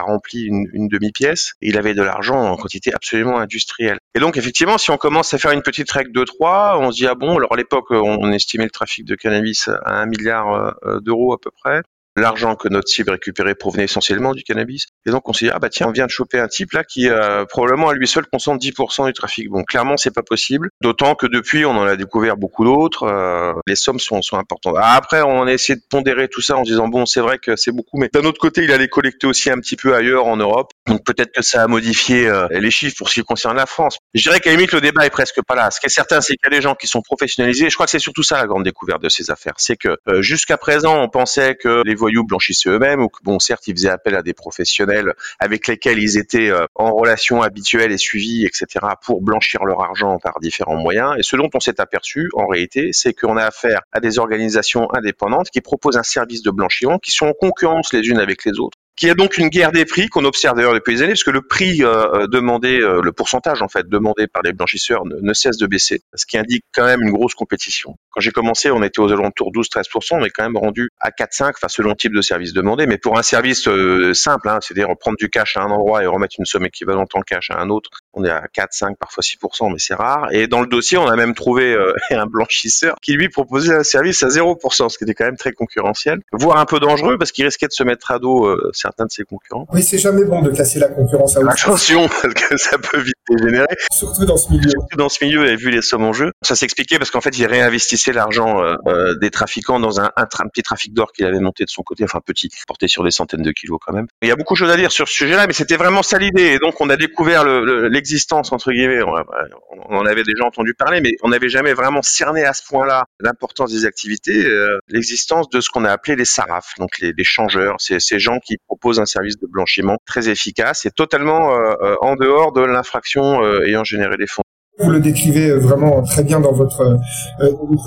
remplit 0.00 0.44
une, 0.44 0.88
demi-pièce. 0.88 1.54
Il 1.60 1.76
avait 1.76 1.94
de 1.94 2.02
l'argent 2.02 2.38
en 2.38 2.56
quantité 2.56 2.94
absolument 2.94 3.38
industrielle. 3.38 3.98
Et 4.14 4.20
donc 4.20 4.36
effectivement, 4.36 4.78
si 4.78 4.90
on 4.90 4.96
commence 4.96 5.34
à 5.34 5.38
faire 5.38 5.52
une 5.52 5.62
petite 5.62 5.90
règle 5.90 6.12
de 6.12 6.24
3, 6.24 6.78
on 6.78 6.90
se 6.92 6.96
dit 6.96 7.06
ah 7.06 7.14
bon, 7.14 7.36
alors 7.36 7.52
à 7.52 7.56
l'époque 7.56 7.90
on 7.90 8.32
estimait 8.32 8.64
le 8.64 8.70
trafic 8.70 9.04
de 9.04 9.14
cannabis 9.14 9.68
à 9.68 10.00
un 10.00 10.06
milliard 10.06 10.76
euh, 10.84 11.00
d'euros 11.00 11.32
à 11.32 11.40
peu 11.40 11.50
près 11.50 11.82
l'argent 12.16 12.56
que 12.56 12.68
notre 12.68 12.88
cible 12.88 13.10
récupérait 13.10 13.54
provenait 13.54 13.84
essentiellement 13.84 14.32
du 14.32 14.42
cannabis. 14.42 14.86
Et 15.06 15.10
donc 15.10 15.28
on 15.28 15.32
s'est 15.32 15.46
dit 15.46 15.50
ah 15.54 15.58
bah 15.58 15.68
tiens 15.68 15.88
on 15.88 15.92
vient 15.92 16.06
de 16.06 16.10
choper 16.10 16.38
un 16.38 16.48
type 16.48 16.72
là 16.72 16.82
qui 16.82 17.08
euh, 17.08 17.44
probablement 17.44 17.90
à 17.90 17.94
lui 17.94 18.08
seul 18.08 18.26
concentre 18.26 18.64
10% 18.64 19.06
du 19.06 19.12
trafic. 19.12 19.48
Bon 19.48 19.62
clairement 19.62 19.96
c'est 19.96 20.14
pas 20.14 20.22
possible. 20.22 20.70
D'autant 20.80 21.14
que 21.14 21.26
depuis 21.26 21.64
on 21.64 21.72
en 21.72 21.84
a 21.84 21.96
découvert 21.96 22.36
beaucoup 22.36 22.64
d'autres. 22.64 23.04
Euh, 23.04 23.52
les 23.66 23.76
sommes 23.76 24.00
sont, 24.00 24.22
sont 24.22 24.38
importantes. 24.38 24.76
Ah, 24.78 24.94
après 24.94 25.22
on 25.22 25.42
a 25.42 25.52
essayé 25.52 25.76
de 25.76 25.84
pondérer 25.88 26.28
tout 26.28 26.40
ça 26.40 26.56
en 26.56 26.62
disant 26.62 26.88
bon 26.88 27.06
c'est 27.06 27.20
vrai 27.20 27.38
que 27.38 27.56
c'est 27.56 27.72
beaucoup, 27.72 27.98
mais 27.98 28.08
d'un 28.12 28.24
autre 28.24 28.40
côté 28.40 28.64
il 28.64 28.72
allait 28.72 28.88
collecter 28.88 29.26
aussi 29.26 29.50
un 29.50 29.58
petit 29.58 29.76
peu 29.76 29.94
ailleurs 29.94 30.26
en 30.26 30.36
Europe. 30.36 30.72
Donc 30.86 31.04
peut-être 31.04 31.32
que 31.32 31.42
ça 31.42 31.62
a 31.62 31.66
modifié 31.66 32.26
euh, 32.26 32.46
les 32.50 32.70
chiffres 32.70 32.96
pour 32.96 33.08
ce 33.08 33.14
qui 33.14 33.22
concerne 33.22 33.56
la 33.56 33.66
France. 33.66 33.98
Je 34.14 34.22
dirais 34.22 34.40
qu'à 34.40 34.50
limite 34.50 34.72
le 34.72 34.80
débat 34.80 35.04
est 35.04 35.10
presque 35.10 35.40
pas 35.46 35.54
là. 35.54 35.70
Ce 35.70 35.80
qui 35.80 35.86
est 35.86 35.90
certain 35.90 36.20
c'est 36.20 36.34
qu'il 36.34 36.50
y 36.50 36.54
a 36.54 36.56
des 36.56 36.62
gens 36.62 36.74
qui 36.74 36.86
sont 36.86 37.02
professionnalisés. 37.02 37.68
Je 37.68 37.74
crois 37.74 37.86
que 37.86 37.90
c'est 37.90 37.98
surtout 37.98 38.22
ça 38.22 38.38
la 38.38 38.46
grande 38.46 38.64
découverte 38.64 39.02
de 39.02 39.08
ces 39.08 39.30
affaires. 39.30 39.54
C'est 39.58 39.76
que 39.76 39.98
jusqu'à 40.20 40.56
présent 40.56 41.02
on 41.02 41.08
pensait 41.08 41.56
que 41.56 41.82
les 41.84 41.94
voyous 42.06 42.24
blanchissaient 42.24 42.68
eux-mêmes 42.68 43.02
ou 43.02 43.08
que 43.08 43.18
bon 43.24 43.40
certes 43.40 43.66
ils 43.66 43.74
faisaient 43.74 43.88
appel 43.88 44.14
à 44.14 44.22
des 44.22 44.32
professionnels 44.32 45.12
avec 45.40 45.66
lesquels 45.66 45.98
ils 45.98 46.18
étaient 46.18 46.50
euh, 46.50 46.66
en 46.76 46.92
relation 46.92 47.42
habituelle 47.42 47.90
et 47.90 47.98
suivie 47.98 48.46
etc 48.46 48.86
pour 49.04 49.22
blanchir 49.22 49.64
leur 49.64 49.80
argent 49.80 50.18
par 50.18 50.38
différents 50.40 50.76
moyens. 50.76 51.14
Et 51.18 51.24
ce 51.24 51.34
dont 51.34 51.50
on 51.52 51.58
s'est 51.58 51.80
aperçu 51.80 52.28
en 52.34 52.46
réalité 52.46 52.90
c'est 52.92 53.12
qu'on 53.12 53.36
a 53.36 53.44
affaire 53.44 53.80
à 53.90 53.98
des 53.98 54.20
organisations 54.20 54.86
indépendantes 54.94 55.50
qui 55.50 55.60
proposent 55.60 55.96
un 55.96 56.04
service 56.04 56.42
de 56.42 56.52
blanchiment 56.52 56.98
qui 56.98 57.10
sont 57.10 57.26
en 57.26 57.32
concurrence 57.32 57.92
les 57.92 58.06
unes 58.08 58.20
avec 58.20 58.44
les 58.44 58.60
autres 58.60 58.78
qui 58.96 59.10
a 59.10 59.14
donc 59.14 59.36
une 59.36 59.48
guerre 59.48 59.72
des 59.72 59.84
prix 59.84 60.08
qu'on 60.08 60.24
observe 60.24 60.56
d'ailleurs 60.56 60.72
depuis 60.72 60.94
des 60.94 61.02
années, 61.02 61.12
parce 61.12 61.24
que 61.24 61.30
le 61.30 61.42
prix 61.42 61.84
euh, 61.84 62.22
euh, 62.22 62.26
demandé, 62.26 62.80
euh, 62.80 63.00
le 63.02 63.12
pourcentage 63.12 63.60
en 63.62 63.68
fait 63.68 63.88
demandé 63.88 64.26
par 64.26 64.42
les 64.42 64.52
blanchisseurs 64.52 65.04
ne, 65.04 65.32
cesse 65.34 65.58
de 65.58 65.66
baisser, 65.66 66.02
ce 66.14 66.24
qui 66.24 66.38
indique 66.38 66.64
quand 66.74 66.84
même 66.84 67.02
une 67.02 67.12
grosse 67.12 67.34
compétition. 67.34 67.96
Quand 68.10 68.20
j'ai 68.20 68.30
commencé, 68.30 68.70
on 68.70 68.82
était 68.82 69.00
aux 69.00 69.12
alentours 69.12 69.52
12-13%, 69.52 70.20
on 70.20 70.24
est 70.24 70.30
quand 70.30 70.44
même 70.44 70.56
rendu 70.56 70.88
à 70.98 71.10
4-5, 71.10 71.50
enfin 71.50 71.68
selon 71.68 71.90
le 71.90 71.96
type 71.96 72.14
de 72.14 72.22
service 72.22 72.54
demandé, 72.54 72.86
mais 72.86 72.96
pour 72.96 73.18
un 73.18 73.22
service 73.22 73.68
simple, 74.14 74.48
hein, 74.48 74.58
c'est-à-dire 74.62 74.88
prendre 74.98 75.18
du 75.18 75.28
cash 75.28 75.56
à 75.56 75.62
un 75.62 75.70
endroit 75.70 76.02
et 76.02 76.06
remettre 76.06 76.36
une 76.38 76.46
somme 76.46 76.64
équivalente 76.64 77.14
en 77.14 77.20
cash 77.20 77.50
à 77.50 77.60
un 77.60 77.68
autre, 77.68 77.90
on 78.16 78.24
est 78.24 78.30
à 78.30 78.46
4, 78.52 78.72
5, 78.72 78.96
parfois 78.98 79.22
6%, 79.22 79.70
mais 79.70 79.78
c'est 79.78 79.94
rare. 79.94 80.28
Et 80.32 80.46
dans 80.46 80.60
le 80.60 80.66
dossier, 80.66 80.98
on 80.98 81.06
a 81.06 81.16
même 81.16 81.34
trouvé 81.34 81.76
un 82.10 82.26
blanchisseur 82.26 82.96
qui 83.02 83.12
lui 83.12 83.28
proposait 83.28 83.74
un 83.74 83.82
service 83.84 84.22
à 84.22 84.28
0%, 84.28 84.88
ce 84.88 84.98
qui 84.98 85.04
était 85.04 85.14
quand 85.14 85.26
même 85.26 85.36
très 85.36 85.52
concurrentiel, 85.52 86.20
voire 86.32 86.58
un 86.58 86.66
peu 86.66 86.80
dangereux 86.80 87.18
parce 87.18 87.32
qu'il 87.32 87.44
risquait 87.44 87.68
de 87.68 87.72
se 87.72 87.84
mettre 87.84 88.10
à 88.10 88.18
dos 88.18 88.48
certains 88.72 89.06
de 89.06 89.10
ses 89.10 89.24
concurrents. 89.24 89.66
Oui, 89.72 89.82
c'est 89.82 89.98
jamais 89.98 90.24
bon 90.24 90.42
de 90.42 90.50
casser 90.50 90.78
la 90.78 90.88
concurrence 90.88 91.36
à 91.36 91.40
Attention, 91.48 92.08
parce 92.22 92.34
que 92.34 92.56
ça 92.56 92.78
peut 92.78 93.00
vite 93.00 93.14
dégénérer. 93.28 93.66
Surtout 93.90 94.24
dans 94.24 94.36
ce 94.36 94.50
milieu. 94.50 94.70
Surtout 94.70 94.96
dans 94.96 95.08
ce 95.08 95.24
milieu, 95.24 95.46
et 95.48 95.56
vu 95.56 95.70
les 95.70 95.82
sommes 95.82 96.04
en 96.04 96.12
jeu. 96.12 96.32
Ça 96.42 96.54
s'expliquait 96.54 96.98
parce 96.98 97.10
qu'en 97.10 97.20
fait, 97.20 97.36
il 97.38 97.46
réinvestissait 97.46 98.12
l'argent 98.12 98.62
euh, 98.62 98.74
euh, 98.86 99.14
des 99.20 99.30
trafiquants 99.30 99.80
dans 99.80 100.00
un, 100.00 100.10
un, 100.16 100.26
petit 100.26 100.62
trafic 100.62 100.92
d'or 100.92 101.12
qu'il 101.12 101.24
avait 101.24 101.40
monté 101.40 101.64
de 101.64 101.70
son 101.70 101.82
côté, 101.82 102.04
enfin 102.04 102.20
petit, 102.24 102.50
porté 102.66 102.88
sur 102.88 103.04
des 103.04 103.10
centaines 103.10 103.42
de 103.42 103.52
kilos 103.52 103.78
quand 103.84 103.92
même. 103.92 104.06
Il 104.22 104.28
y 104.28 104.32
a 104.32 104.36
beaucoup 104.36 104.54
de 104.54 104.58
choses 104.58 104.70
à 104.70 104.76
dire 104.76 104.92
sur 104.92 105.08
ce 105.08 105.14
sujet-là, 105.14 105.46
mais 105.46 105.52
c'était 105.52 105.76
vraiment 105.76 106.02
ça 106.02 106.18
l'idée. 106.18 106.54
Et 106.54 106.58
donc, 106.58 106.80
on 106.80 106.90
a 106.90 106.96
découvert 106.96 107.44
l'existence 107.44 108.05
l'existence 108.06 108.52
entre 108.52 108.70
guillemets, 108.70 109.02
on, 109.02 109.96
en 109.96 110.06
avait 110.06 110.22
déjà 110.22 110.44
entendu 110.44 110.74
parler, 110.74 111.00
mais 111.00 111.10
on 111.22 111.30
n'avait 111.30 111.48
jamais 111.48 111.74
vraiment 111.74 112.02
cerné 112.02 112.44
à 112.44 112.52
ce 112.52 112.62
point-là 112.68 113.04
l'importance 113.18 113.72
des 113.72 113.84
activités, 113.84 114.46
euh, 114.46 114.78
l'existence 114.88 115.48
de 115.50 115.60
ce 115.60 115.70
qu'on 115.70 115.84
a 115.84 115.90
appelé 115.90 116.14
les 116.14 116.24
SARAF, 116.24 116.74
donc 116.78 116.90
les, 117.00 117.24
changeurs, 117.24 117.74
c'est 117.78 117.98
ces 117.98 118.20
gens 118.20 118.38
qui 118.38 118.58
proposent 118.64 119.00
un 119.00 119.06
service 119.06 119.38
de 119.40 119.48
blanchiment 119.48 119.96
très 120.06 120.28
efficace 120.28 120.86
et 120.86 120.92
totalement 120.92 121.50
euh, 121.50 121.74
euh, 121.82 121.96
en 122.00 122.14
dehors 122.14 122.52
de 122.52 122.60
l'infraction 122.60 123.42
ayant 123.64 123.82
généré 123.82 124.16
des 124.16 124.28
fonds. 124.28 124.42
Vous 124.78 124.90
le 124.90 125.00
décrivez 125.00 125.52
vraiment 125.54 126.02
très 126.02 126.22
bien 126.22 126.38
dans 126.38 126.52
votre, 126.52 126.98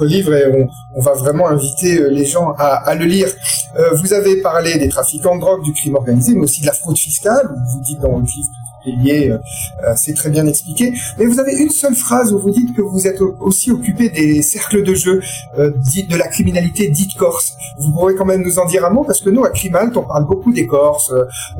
livre 0.01 0.33
et 0.33 0.67
on, 0.95 1.01
va 1.01 1.13
vraiment 1.13 1.47
inviter 1.47 2.09
les 2.09 2.25
gens 2.25 2.51
à, 2.57 2.93
le 2.95 3.05
lire. 3.05 3.27
Vous 3.93 4.11
avez 4.11 4.41
parlé 4.41 4.77
des 4.79 4.89
trafiquants 4.89 5.35
de 5.35 5.41
drogue, 5.41 5.63
du 5.63 5.71
crime 5.71 5.95
organisé, 5.95 6.33
mais 6.33 6.43
aussi 6.43 6.61
de 6.61 6.65
la 6.65 6.73
fraude 6.73 6.97
fiscale. 6.97 7.47
Vous 7.47 7.81
dites 7.83 7.99
dans 7.99 8.17
le 8.17 8.23
livre 8.23 8.49
euh, 8.87 9.37
c'est 9.95 10.13
très 10.13 10.29
bien 10.29 10.45
expliqué. 10.47 10.93
Mais 11.17 11.25
vous 11.25 11.39
avez 11.39 11.55
une 11.55 11.69
seule 11.69 11.95
phrase 11.95 12.33
où 12.33 12.39
vous 12.39 12.51
dites 12.51 12.75
que 12.75 12.81
vous 12.81 13.07
êtes 13.07 13.21
aussi 13.39 13.71
occupé 13.71 14.09
des 14.09 14.41
cercles 14.41 14.83
de 14.83 14.93
jeu, 14.93 15.21
euh, 15.57 15.71
de 15.71 16.15
la 16.15 16.27
criminalité 16.27 16.87
dite 16.87 17.15
corse. 17.17 17.53
Vous 17.79 17.91
pourrez 17.91 18.15
quand 18.15 18.25
même 18.25 18.43
nous 18.43 18.59
en 18.59 18.65
dire 18.65 18.85
un 18.85 18.89
mot 18.89 19.03
parce 19.03 19.21
que 19.21 19.29
nous 19.29 19.43
à 19.43 19.49
Crimalt 19.49 19.95
on 19.97 20.03
parle 20.03 20.25
beaucoup 20.25 20.51
des 20.51 20.65
Corses. 20.65 21.11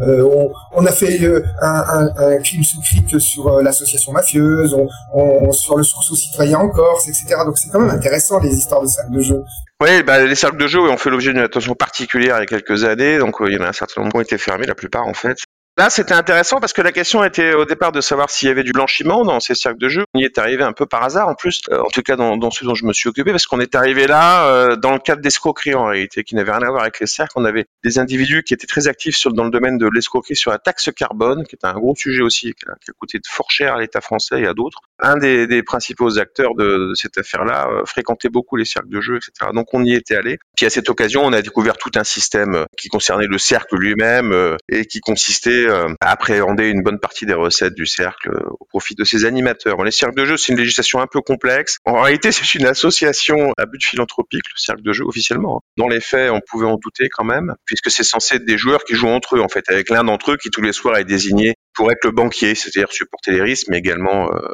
Euh, 0.02 0.50
on, 0.74 0.86
a 0.86 0.92
fait 0.92 1.22
euh, 1.24 1.44
un, 1.62 2.10
un, 2.18 2.38
crime 2.38 2.64
sous 2.64 2.82
cric 2.82 3.20
sur 3.20 3.48
euh, 3.48 3.62
l'association 3.62 4.12
mafieuse, 4.12 4.74
on, 4.74 4.88
on, 5.14 5.52
sur 5.52 5.78
le 5.78 5.84
sursaut 5.84 6.16
citoyen 6.16 6.60
en 6.60 6.70
Corse, 6.70 7.08
etc. 7.08 7.36
Donc 7.46 7.58
c'est 7.58 7.70
quand 7.70 7.80
même 7.80 7.90
intéressant 7.90 8.40
les 8.40 8.56
histoires 8.56 8.82
de 8.82 8.88
cercles 8.88 9.12
de 9.12 9.22
jeu. 9.22 9.44
Oui, 9.82 10.04
bah, 10.04 10.24
les 10.26 10.36
cercles 10.36 10.58
de 10.58 10.68
jeu 10.68 10.80
ont 10.80 10.98
fait 10.98 11.10
l'objet 11.10 11.32
d'une 11.32 11.42
attention 11.42 11.74
particulière 11.74 12.38
il 12.38 12.42
y 12.42 12.44
a 12.44 12.46
quelques 12.46 12.84
années, 12.84 13.18
donc 13.18 13.38
il 13.42 13.54
y 13.54 13.58
en 13.58 13.64
a 13.64 13.70
un 13.70 13.74
certain 13.74 14.02
nombre 14.02 14.12
qui 14.12 14.18
ont 14.18 14.22
été 14.22 14.38
fermés, 14.38 14.66
la 14.66 14.76
plupart 14.76 15.08
en 15.08 15.14
fait. 15.14 15.38
Là, 15.80 15.90
c'était 15.90 16.14
intéressant 16.14 16.60
parce 16.60 16.74
que 16.74 16.82
la 16.82 16.92
question 16.92 17.24
était 17.24 17.54
au 17.54 17.64
départ 17.64 17.94
de 17.94 18.02
savoir 18.02 18.30
s'il 18.30 18.50
y 18.50 18.52
avait 18.52 18.64
du 18.64 18.74
blanchiment 18.74 19.24
dans 19.24 19.40
ces 19.40 19.56
cercles 19.56 19.80
de 19.80 19.88
jeu. 19.88 20.04
On 20.14 20.20
y 20.20 20.26
est 20.26 20.38
arrivé 20.38 20.62
un 20.62 20.74
peu 20.74 20.86
par 20.86 21.04
hasard, 21.04 21.30
en 21.30 21.36
plus, 21.36 21.62
euh, 21.72 21.80
en 21.80 21.88
tout 21.88 22.02
cas 22.02 22.18
dans, 22.18 22.36
dans 22.36 22.52
ceux 22.52 22.66
dont 22.66 22.76
je 22.76 22.86
me 22.86 22.92
suis 22.92 23.08
occupé, 23.08 23.32
parce 23.32 23.48
qu'on 23.48 23.62
est 23.62 23.76
arrivé 23.76 24.06
là 24.06 24.46
euh, 24.48 24.76
dans 24.76 24.92
le 24.92 25.00
cadre 25.00 25.22
d'escroquerie 25.22 25.76
en 25.76 25.86
réalité, 25.86 26.26
qui 26.26 26.36
n'avait 26.36 26.52
rien 26.52 26.64
à 26.64 26.70
voir 26.70 26.82
avec 26.82 27.00
les 27.00 27.08
cercles. 27.08 27.32
On 27.38 27.46
avait 27.46 27.66
des 27.86 27.98
individus 27.98 28.44
qui 28.44 28.54
étaient 28.54 28.68
très 28.68 28.90
actifs 28.90 29.26
dans 29.28 29.46
le 29.46 29.52
domaine 29.52 29.78
de 29.78 29.88
l'escroquerie 29.88 30.36
sur 30.36 30.52
la 30.52 30.58
taxe 30.58 30.90
carbone, 30.94 31.46
qui 31.48 31.56
est 31.56 31.66
un 31.66 31.72
gros 31.76 31.96
sujet 31.96 32.24
aussi, 32.24 32.54
qui 32.56 32.66
a, 32.68 32.76
coûté 33.00 33.22
fort 33.26 33.50
cher 33.50 33.76
à 33.76 33.80
l'État 33.80 34.02
français 34.02 34.42
et 34.42 34.48
à 34.48 34.54
d'autres. 34.54 34.80
Un 35.00 35.16
des, 35.16 35.64
principaux 35.64 36.20
acteurs 36.20 36.56
de, 36.56 36.90
de 36.90 36.94
cette 36.94 37.18
affaire-là 37.18 37.70
euh, 37.70 37.86
fréquentait 37.86 38.28
beaucoup 38.28 38.58
les 38.58 38.66
cercles 38.66 38.90
de 38.90 39.00
jeu, 39.00 39.16
etc. 39.16 39.52
Donc 39.54 39.74
on 39.74 39.86
y 39.86 39.94
était 39.94 40.18
allé. 40.18 40.40
Puis 40.58 40.66
à 40.66 40.70
cette 40.70 40.90
occasion, 40.90 41.24
on 41.24 41.32
a 41.32 41.42
découvert 41.42 41.78
tout 41.78 41.92
un 41.96 42.04
système 42.04 42.66
qui 42.78 42.90
concernait 42.90 43.28
le 43.28 43.38
cercle 43.38 43.78
lui-même 43.78 44.58
et 44.68 44.84
qui 44.84 45.00
consistait 45.00 45.69
appréhender 46.02 46.70
une 46.70 46.82
bonne 46.82 47.00
partie 47.00 47.26
des 47.26 47.34
recettes 47.34 47.74
du 47.74 47.86
cercle 47.86 48.30
euh, 48.30 48.50
au 48.60 48.66
profit 48.66 48.96
de 48.96 49.04
ses 49.04 49.26
animateurs. 49.26 49.78
Bon, 49.78 49.84
les 49.84 49.92
cercles 49.92 50.16
de 50.16 50.26
jeu, 50.26 50.38
c'est 50.38 50.52
une 50.52 50.60
législation 50.60 51.00
un 51.00 51.08
peu 51.08 51.22
complexe. 51.22 51.78
En 51.86 52.02
réalité, 52.02 52.32
c'est 52.32 52.56
une 52.56 52.66
association 52.66 53.54
à 53.58 53.66
but 53.66 53.84
philanthropique, 53.84 54.44
le 54.46 54.58
cercle 54.58 54.82
de 54.82 54.94
jeu 54.94 55.06
officiellement. 55.06 55.62
Dans 55.78 55.88
les 55.88 56.02
faits, 56.02 56.32
on 56.32 56.42
pouvait 56.42 56.68
en 56.68 56.78
douter 56.78 57.10
quand 57.10 57.24
même, 57.24 57.56
puisque 57.66 57.92
c'est 57.92 58.04
censé 58.04 58.36
être 58.36 58.46
des 58.46 58.58
joueurs 58.58 58.84
qui 58.84 58.96
jouent 58.96 59.08
entre 59.08 59.38
eux, 59.38 59.42
en 59.42 59.50
fait, 59.50 59.70
avec 59.70 59.90
l'un 59.90 60.04
d'entre 60.04 60.32
eux 60.32 60.38
qui 60.38 60.50
tous 60.50 60.62
les 60.62 60.74
soirs 60.74 60.98
est 60.98 61.06
désigné 61.06 61.56
pour 61.80 61.94
être 61.94 62.04
le 62.04 62.12
banquier, 62.12 62.56
c'est-à-dire 62.56 62.92
supporter 62.92 63.32
les 63.32 63.42
risques, 63.42 63.68
mais 63.70 63.78
également 63.78 64.30
euh, 64.34 64.50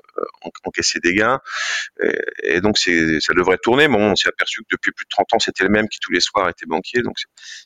encaisser 0.63 0.99
des 1.03 1.15
gains. 1.15 1.39
Et, 2.03 2.57
et 2.57 2.61
donc, 2.61 2.77
ça 2.77 3.33
devrait 3.35 3.57
tourner. 3.57 3.87
Mais 3.87 3.97
on 3.97 4.15
s'est 4.15 4.29
aperçu 4.29 4.61
que 4.61 4.67
depuis 4.69 4.91
plus 4.91 5.05
de 5.05 5.09
30 5.09 5.33
ans, 5.33 5.39
c'était 5.39 5.63
le 5.63 5.71
même 5.71 5.87
qui 5.87 5.97
tous 5.99 6.11
les 6.11 6.19
soirs 6.19 6.47
était 6.49 6.67
banquier. 6.67 7.01
Donc, 7.01 7.15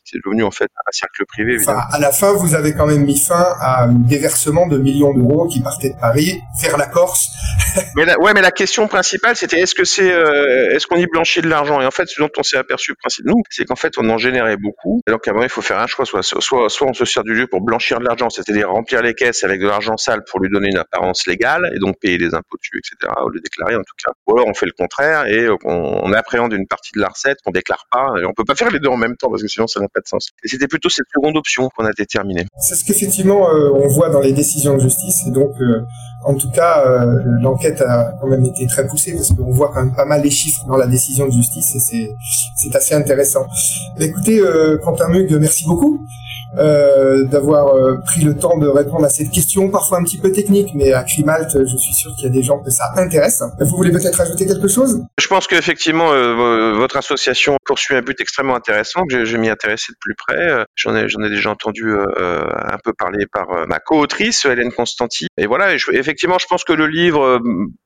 c'est, 0.06 0.18
devenu 0.24 0.44
en 0.44 0.52
fait 0.52 0.70
un 0.88 0.92
cercle 0.94 1.26
privé. 1.26 1.58
Enfin, 1.60 1.82
à 1.92 2.00
la 2.00 2.14
fin, 2.14 2.32
vous 2.32 2.56
avez 2.56 2.74
quand 2.74 2.88
même 2.88 3.04
mis 3.04 3.20
fin 3.20 3.54
à 3.60 3.84
un 3.84 3.90
déversement 3.90 4.66
de 4.66 4.78
millions 4.78 5.14
d'euros 5.14 5.50
qui 5.50 5.60
partaient 5.60 5.90
de 5.90 6.00
Paris 6.00 6.40
vers 6.62 6.78
la 6.78 6.86
Corse. 6.86 7.28
mais 7.98 8.06
la, 8.06 8.18
ouais, 8.18 8.32
mais 8.34 8.42
la 8.42 8.52
question 8.52 8.88
principale, 8.88 9.36
c'était 9.36 9.60
est-ce 9.60 9.76
que 9.76 9.84
c'est, 9.84 10.10
euh, 10.10 10.74
est-ce 10.74 10.88
qu'on 10.88 10.96
y 10.96 11.06
blanchit 11.06 11.42
de 11.42 11.50
l'argent? 11.50 11.82
Et 11.82 11.86
en 11.86 11.92
fait, 11.92 12.08
ce 12.08 12.22
dont 12.22 12.30
on 12.38 12.44
s'est 12.44 12.58
aperçu, 12.58 12.96
nous, 13.26 13.42
c'est 13.50 13.66
qu'en 13.66 13.76
fait, 13.76 13.98
on 13.98 14.10
en 14.10 14.18
générait 14.18 14.56
beaucoup. 14.56 15.02
Alors 15.06 15.20
qu'à 15.20 15.32
un 15.32 15.34
moment, 15.34 15.46
il 15.46 15.50
faut 15.50 15.62
faire 15.62 15.80
un 15.80 15.88
choix. 15.88 16.06
Soit, 16.06 16.24
soit, 16.24 16.70
soit 16.70 16.88
on 16.88 16.94
se 16.94 17.04
sert 17.04 17.26
du 17.26 17.34
lieu 17.34 17.48
pour 17.48 17.60
blanchir 17.60 18.00
de 18.00 18.06
l'argent, 18.06 18.30
c'est-à-dire 18.30 18.70
remplir 18.70 19.02
les 19.02 19.14
caisses 19.14 19.44
avec 19.50 19.62
de 19.62 19.68
l'argent 19.68 19.98
sale 19.98 20.24
pour 20.30 20.40
lui 20.40 20.50
donner 20.50 20.70
une 20.70 20.78
apparence 20.78 21.28
légale 21.28 21.72
et 21.76 21.80
donc 21.80 22.00
payer 22.00 22.18
des 22.18 22.34
impôts 22.34 22.58
dessus, 22.58 22.80
etc. 22.80 23.12
Ou 23.26 23.30
le 23.30 23.40
déclarer 23.40 23.76
en 23.76 23.82
tout 23.82 23.96
cas. 24.04 24.12
Ou 24.28 24.38
alors 24.38 24.48
on 24.48 24.54
fait 24.54 24.66
le 24.66 24.74
contraire 24.78 25.26
et 25.28 25.48
on, 25.64 26.14
appréhende 26.14 26.54
une 26.54 26.68
partie 26.68 26.92
de 26.96 27.00
la 27.00 27.08
recette 27.08 27.38
qu'on 27.46 27.52
déclare 27.52 27.86
pas. 27.92 28.08
Et 28.22 28.26
on 28.26 28.34
peut 28.34 28.44
pas 28.44 28.56
faire 28.56 28.72
les 28.72 28.80
deux 28.80 28.90
en 28.90 28.98
même 28.98 29.16
temps 29.16 29.30
parce 29.30 29.42
que 29.42 29.48
sinon 29.48 29.68
ça 29.68 29.80
n'a 29.80 29.88
pas 29.88 30.02
de 30.02 30.08
sens. 30.08 30.30
Et 30.44 30.48
c'était 30.48 30.68
plutôt 30.68 30.90
cette 30.90 31.06
seconde 31.14 31.38
option 31.38 31.70
qu'on 31.76 31.86
a 31.86 31.92
déterminée. 31.92 32.46
C'est 32.60 32.76
ce 32.76 32.84
qu'effectivement 32.84 33.50
euh, 33.50 33.72
on 33.74 33.88
voit 33.88 34.10
dans 34.10 34.20
les 34.20 34.34
décisions 34.34 34.76
de 34.76 34.82
justice 34.82 35.24
et 35.28 35.32
donc 35.32 35.52
euh, 35.62 35.82
en 36.26 36.36
tout 36.36 36.52
cas 36.52 36.86
euh, 36.86 37.06
l'enquête 37.42 37.82
a 37.82 38.14
quand 38.20 38.28
même 38.28 38.46
été 38.46 38.68
très 38.68 38.86
poussée 38.88 39.14
parce 39.14 39.32
qu'on 39.34 39.52
voit 39.52 39.72
quand 39.74 39.84
même 39.84 39.96
pas 39.96 40.06
mal 40.06 40.22
les 40.22 40.32
chiffres 40.32 40.66
dans 40.68 40.78
la 40.78 40.88
décision 40.88 41.28
de 41.28 41.32
justice 41.32 41.76
et 41.76 42.12
c'est 42.56 42.76
assez 42.76 42.96
intéressant. 42.96 43.46
Écoutez 44.00 44.42
Quentin 44.84 45.08
Mug, 45.08 45.32
merci 45.40 45.66
beaucoup. 45.66 46.06
Euh, 46.58 47.26
d'avoir 47.26 47.76
euh, 47.76 47.98
pris 48.06 48.22
le 48.22 48.36
temps 48.36 48.58
de 48.58 48.68
répondre 48.68 49.06
à 49.06 49.10
cette 49.10 49.30
question, 49.30 49.70
parfois 49.70 50.00
un 50.00 50.04
petit 50.04 50.18
peu 50.18 50.32
technique, 50.32 50.72
mais 50.74 50.94
à 50.94 51.04
Crimalt, 51.04 51.48
je 51.52 51.78
suis 51.78 51.94
sûr 51.94 52.12
qu'il 52.16 52.24
y 52.24 52.28
a 52.28 52.32
des 52.32 52.42
gens 52.42 52.60
que 52.60 52.72
ça 52.72 52.86
intéresse. 52.96 53.44
Vous 53.60 53.78
voulez 53.78 53.92
peut-être 53.92 54.20
ajouter 54.20 54.48
quelque 54.48 54.68
chose? 54.68 55.04
Je 55.20 55.28
pense 55.28 55.46
qu'effectivement, 55.46 56.12
euh, 56.12 56.74
votre 56.74 56.98
association 56.98 57.58
poursuit 57.66 57.96
un 57.96 58.02
but 58.02 58.20
extrêmement 58.20 58.56
intéressant, 58.56 59.04
que 59.08 59.26
je 59.26 59.38
m'y 59.38 59.50
intéressais 59.50 59.92
de 59.92 59.98
plus 60.02 60.16
près. 60.16 60.66
J'en 60.76 60.96
ai, 60.96 61.30
déjà 61.30 61.52
entendu 61.52 61.92
euh, 61.92 62.06
un 62.18 62.78
peu 62.84 62.94
parler 62.94 63.26
par 63.32 63.68
ma 63.68 63.80
co-autrice, 63.80 64.46
Hélène 64.46 64.72
Constanti. 64.72 65.28
Et 65.38 65.46
voilà, 65.46 65.76
effectivement, 65.92 66.40
je 66.40 66.48
pense 66.48 66.64
que 66.64 66.74
le 66.74 66.88
livre 66.88 67.40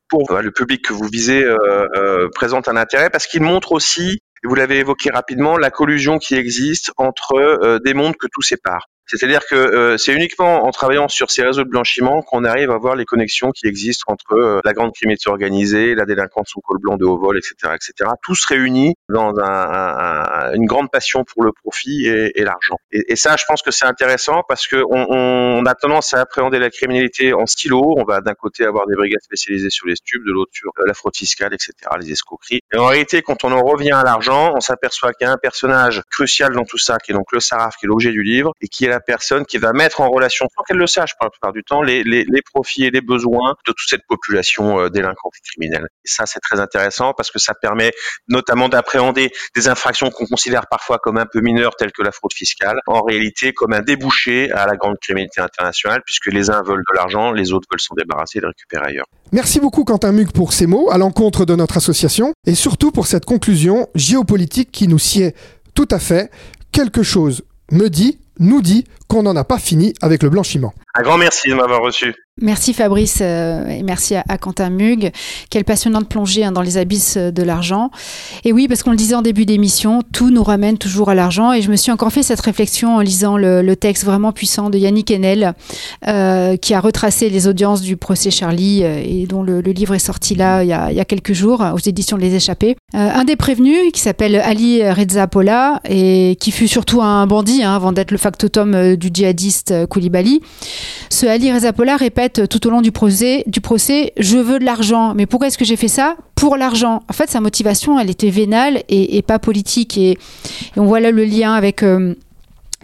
pour 0.09 0.37
le 0.37 0.51
public 0.51 0.85
que 0.85 0.93
vous 0.93 1.07
visez 1.11 1.43
euh, 1.43 2.29
présente 2.35 2.67
un 2.67 2.77
intérêt 2.77 3.09
parce 3.09 3.25
qu'il 3.25 3.41
montre 3.41 3.71
aussi 3.71 4.19
et 4.43 4.47
vous 4.47 4.55
l'avez 4.55 4.79
évoqué 4.79 5.09
rapidement, 5.09 5.57
la 5.57 5.71
collusion 5.71 6.17
qui 6.17 6.35
existe 6.35 6.91
entre 6.97 7.35
euh, 7.35 7.79
des 7.79 7.93
mondes 7.93 8.15
que 8.17 8.27
tout 8.31 8.41
sépare. 8.41 8.89
C'est-à-dire 9.15 9.41
que 9.47 9.55
euh, 9.55 9.97
c'est 9.97 10.13
uniquement 10.13 10.65
en 10.65 10.71
travaillant 10.71 11.07
sur 11.07 11.29
ces 11.29 11.43
réseaux 11.43 11.63
de 11.63 11.69
blanchiment 11.69 12.21
qu'on 12.23 12.43
arrive 12.43 12.71
à 12.71 12.77
voir 12.77 12.95
les 12.95 13.05
connexions 13.05 13.51
qui 13.51 13.67
existent 13.67 14.05
entre 14.07 14.33
euh, 14.33 14.59
la 14.65 14.73
grande 14.73 14.91
criminalité 14.93 15.29
organisée, 15.29 15.93
la 15.93 16.05
délinquance 16.05 16.55
au 16.55 16.61
col 16.61 16.79
blanc 16.79 16.97
de 16.97 17.05
haut 17.05 17.17
vol, 17.17 17.37
etc., 17.37 17.75
etc. 17.75 18.09
Tous 18.23 18.43
réunis 18.45 18.95
dans 19.09 19.33
un, 19.39 19.43
un, 19.43 20.53
une 20.53 20.65
grande 20.65 20.89
passion 20.91 21.23
pour 21.23 21.43
le 21.43 21.51
profit 21.51 22.07
et, 22.07 22.39
et 22.39 22.43
l'argent. 22.43 22.77
Et, 22.91 23.15
ça, 23.15 23.35
je 23.37 23.45
pense 23.47 23.61
que 23.61 23.71
c'est 23.71 23.85
intéressant 23.85 24.41
parce 24.47 24.67
que 24.67 24.77
on, 24.89 25.05
on, 25.09 25.65
a 25.65 25.75
tendance 25.75 26.13
à 26.13 26.21
appréhender 26.21 26.59
la 26.59 26.69
criminalité 26.69 27.33
en 27.33 27.45
stylo. 27.45 27.95
On 27.97 28.03
va 28.03 28.21
d'un 28.21 28.33
côté 28.33 28.65
avoir 28.65 28.87
des 28.87 28.95
brigades 28.95 29.21
spécialisées 29.21 29.69
sur 29.69 29.87
les 29.87 29.95
stupes, 29.95 30.23
de 30.25 30.31
l'autre 30.31 30.51
sur 30.53 30.71
la 30.85 30.93
fraude 30.93 31.15
fiscale, 31.15 31.53
etc., 31.53 31.73
les 31.99 32.11
escroqueries. 32.11 32.61
Et 32.73 32.77
en 32.77 32.87
réalité, 32.87 33.21
quand 33.21 33.43
on 33.43 33.51
en 33.51 33.61
revient 33.61 33.91
à 33.91 34.03
l'argent, 34.03 34.53
on 34.55 34.59
s'aperçoit 34.59 35.13
qu'il 35.13 35.27
y 35.27 35.29
a 35.29 35.33
un 35.33 35.37
personnage 35.37 36.01
crucial 36.09 36.53
dans 36.53 36.65
tout 36.65 36.77
ça, 36.77 36.97
qui 36.97 37.11
est 37.11 37.15
donc 37.15 37.31
le 37.31 37.39
Saraf, 37.39 37.75
qui 37.77 37.85
est 37.85 37.87
l'objet 37.87 38.11
du 38.11 38.23
livre, 38.23 38.51
et 38.61 38.67
qui 38.67 38.85
est 38.85 38.89
la 38.89 38.99
personne 39.05 39.45
qui 39.45 39.57
va 39.57 39.73
mettre 39.73 40.01
en 40.01 40.09
relation, 40.09 40.47
sans 40.55 40.63
qu'elle 40.63 40.77
le 40.77 40.87
sache 40.87 41.11
par 41.19 41.27
la 41.27 41.29
plupart 41.31 41.53
du 41.53 41.63
temps, 41.63 41.81
les, 41.81 42.03
les, 42.03 42.25
les, 42.27 42.41
profits 42.41 42.85
et 42.85 42.91
les 42.91 43.01
besoins 43.01 43.55
de 43.65 43.71
toute 43.71 43.87
cette 43.87 44.05
population 44.07 44.79
euh, 44.79 44.89
délinquante 44.89 45.33
et 45.37 45.41
criminelle. 45.49 45.87
Et 46.05 46.07
ça, 46.07 46.25
c'est 46.25 46.39
très 46.39 46.59
intéressant 46.59 47.13
parce 47.13 47.31
que 47.31 47.39
ça 47.39 47.53
permet 47.53 47.91
notamment 48.27 48.69
d'appréhender 48.69 49.31
des 49.55 49.67
infractions 49.67 50.09
qu'on 50.09 50.25
considère 50.25 50.67
parfois 50.67 50.99
comme 50.99 51.17
un 51.17 51.25
peu 51.25 51.41
mineures, 51.41 51.75
telles 51.75 51.91
que 51.91 52.03
la 52.03 52.11
fraude 52.11 52.33
fiscale, 52.33 52.79
en 52.87 53.01
réalité 53.01 53.53
comme 53.53 53.73
un 53.73 53.81
débouché 53.81 54.51
à 54.51 54.65
la 54.65 54.75
grande 54.75 54.97
criminalité 54.99 55.41
internationale, 55.41 56.01
puisque 56.05 56.27
les 56.27 56.49
uns 56.49 56.61
veulent 56.63 56.83
de 56.89 56.95
l'argent, 56.95 57.31
les 57.31 57.53
autres 57.53 57.67
veulent 57.71 57.79
s'en 57.79 57.95
débarrasser 57.95 58.39
et 58.39 58.41
le 58.41 58.47
récupérer 58.47 58.87
ailleurs. 58.87 59.05
Merci 59.31 59.59
beaucoup 59.59 59.83
Quentin 59.83 60.11
Mug 60.11 60.31
pour 60.31 60.53
ces 60.53 60.67
mots 60.67 60.91
à 60.91 60.97
l'encontre 60.97 61.45
de 61.45 61.55
notre 61.55 61.77
association 61.77 62.33
et 62.45 62.55
surtout 62.55 62.91
pour 62.91 63.07
cette 63.07 63.25
conclusion 63.25 63.87
géopolitique 63.95 64.71
qui 64.71 64.87
nous 64.87 64.99
sied 64.99 65.33
tout 65.73 65.87
à 65.89 65.99
fait. 65.99 66.29
Quelque 66.71 67.03
chose 67.03 67.43
me 67.71 67.89
dit, 67.89 68.19
nous 68.39 68.61
dit 68.61 68.85
qu'on 69.13 69.21
n'en 69.23 69.35
a 69.35 69.43
pas 69.43 69.59
fini 69.59 69.93
avec 70.01 70.23
le 70.23 70.29
blanchiment. 70.29 70.73
Un 70.95 71.03
grand 71.03 71.17
merci 71.17 71.49
de 71.49 71.53
m'avoir 71.53 71.81
reçu. 71.81 72.15
Merci 72.41 72.73
Fabrice 72.73 73.19
euh, 73.21 73.67
et 73.67 73.83
merci 73.83 74.15
à, 74.15 74.23
à, 74.27 74.39
Quentin 74.39 74.71
Mug. 74.71 75.11
Quelle 75.51 75.65
passionnante 75.65 76.09
plongée 76.09 76.43
hein, 76.43 76.51
dans 76.51 76.63
les 76.63 76.77
abysses 76.77 77.17
de 77.17 77.43
l'argent. 77.43 77.91
Et 78.43 78.51
oui, 78.51 78.67
parce 78.67 78.81
qu'on 78.81 78.89
le 78.89 78.97
disait 78.97 79.13
en 79.13 79.21
début 79.21 79.45
d'émission, 79.45 80.01
tout 80.13 80.31
nous 80.31 80.43
ramène 80.43 80.79
toujours 80.79 81.09
à 81.09 81.15
l'argent. 81.15 81.53
Et 81.53 81.61
je 81.61 81.69
me 81.69 81.75
suis 81.75 81.91
encore 81.91 82.11
fait 82.11 82.23
cette 82.23 82.41
réflexion 82.41 82.95
en 82.95 82.99
lisant 83.01 83.37
le, 83.37 83.61
le 83.61 83.75
texte 83.75 84.03
vraiment 84.03 84.31
puissant 84.31 84.71
de 84.71 84.79
Yannick 84.79 85.11
Enel, 85.11 85.53
euh, 86.07 86.57
qui 86.57 86.73
a 86.73 86.79
retracé 86.79 87.29
les 87.29 87.47
audiences 87.47 87.81
du 87.81 87.97
procès 87.97 88.31
Charlie 88.31 88.83
euh, 88.83 88.99
et 89.03 89.27
dont 89.27 89.43
le, 89.43 89.61
le, 89.61 89.71
livre 89.71 89.93
est 89.93 89.99
sorti 89.99 90.33
là 90.33 90.63
il 90.63 90.69
y, 90.69 90.73
a, 90.73 90.91
il 90.91 90.97
y 90.97 91.01
a 91.01 91.05
quelques 91.05 91.33
jours 91.33 91.63
aux 91.73 91.79
éditions 91.79 92.17
Les 92.17 92.33
Échappés. 92.33 92.75
Euh, 92.95 93.09
un 93.13 93.25
des 93.25 93.35
prévenus, 93.35 93.91
qui 93.93 94.01
s'appelle 94.01 94.35
Ali 94.37 94.87
Reza 94.89 95.27
Pola, 95.27 95.81
et 95.87 96.35
qui 96.39 96.51
fut 96.51 96.67
surtout 96.67 97.03
un 97.03 97.27
bandit 97.27 97.63
hein, 97.63 97.75
avant 97.75 97.91
d'être 97.91 98.11
le 98.11 98.17
factotum 98.17 98.73
euh, 98.73 98.95
du 99.03 99.09
djihadiste 99.13 99.85
Koulibaly. 99.87 100.41
Ce 101.09 101.25
Ali 101.25 101.51
Reza 101.51 101.73
Pola 101.73 101.97
répète 101.97 102.47
tout 102.49 102.65
au 102.67 102.69
long 102.69 102.81
du 102.81 102.91
procès, 102.91 103.43
du 103.47 103.61
procès 103.61 104.13
je 104.17 104.37
veux 104.37 104.59
de 104.59 104.65
l'argent. 104.65 105.13
Mais 105.15 105.25
pourquoi 105.25 105.47
est-ce 105.47 105.57
que 105.57 105.65
j'ai 105.65 105.75
fait 105.75 105.87
ça 105.87 106.15
Pour 106.35 106.57
l'argent. 106.57 107.03
En 107.09 107.13
fait, 107.13 107.29
sa 107.29 107.41
motivation, 107.41 107.99
elle 107.99 108.09
était 108.09 108.29
vénale 108.29 108.83
et, 108.89 109.21
pas 109.21 109.39
politique. 109.39 109.97
Et, 109.97 110.11
et, 110.11 110.17
on 110.77 110.85
voit 110.85 110.99
là 110.99 111.11
le 111.11 111.25
lien 111.25 111.53
avec. 111.53 111.83
Euh, 111.83 112.15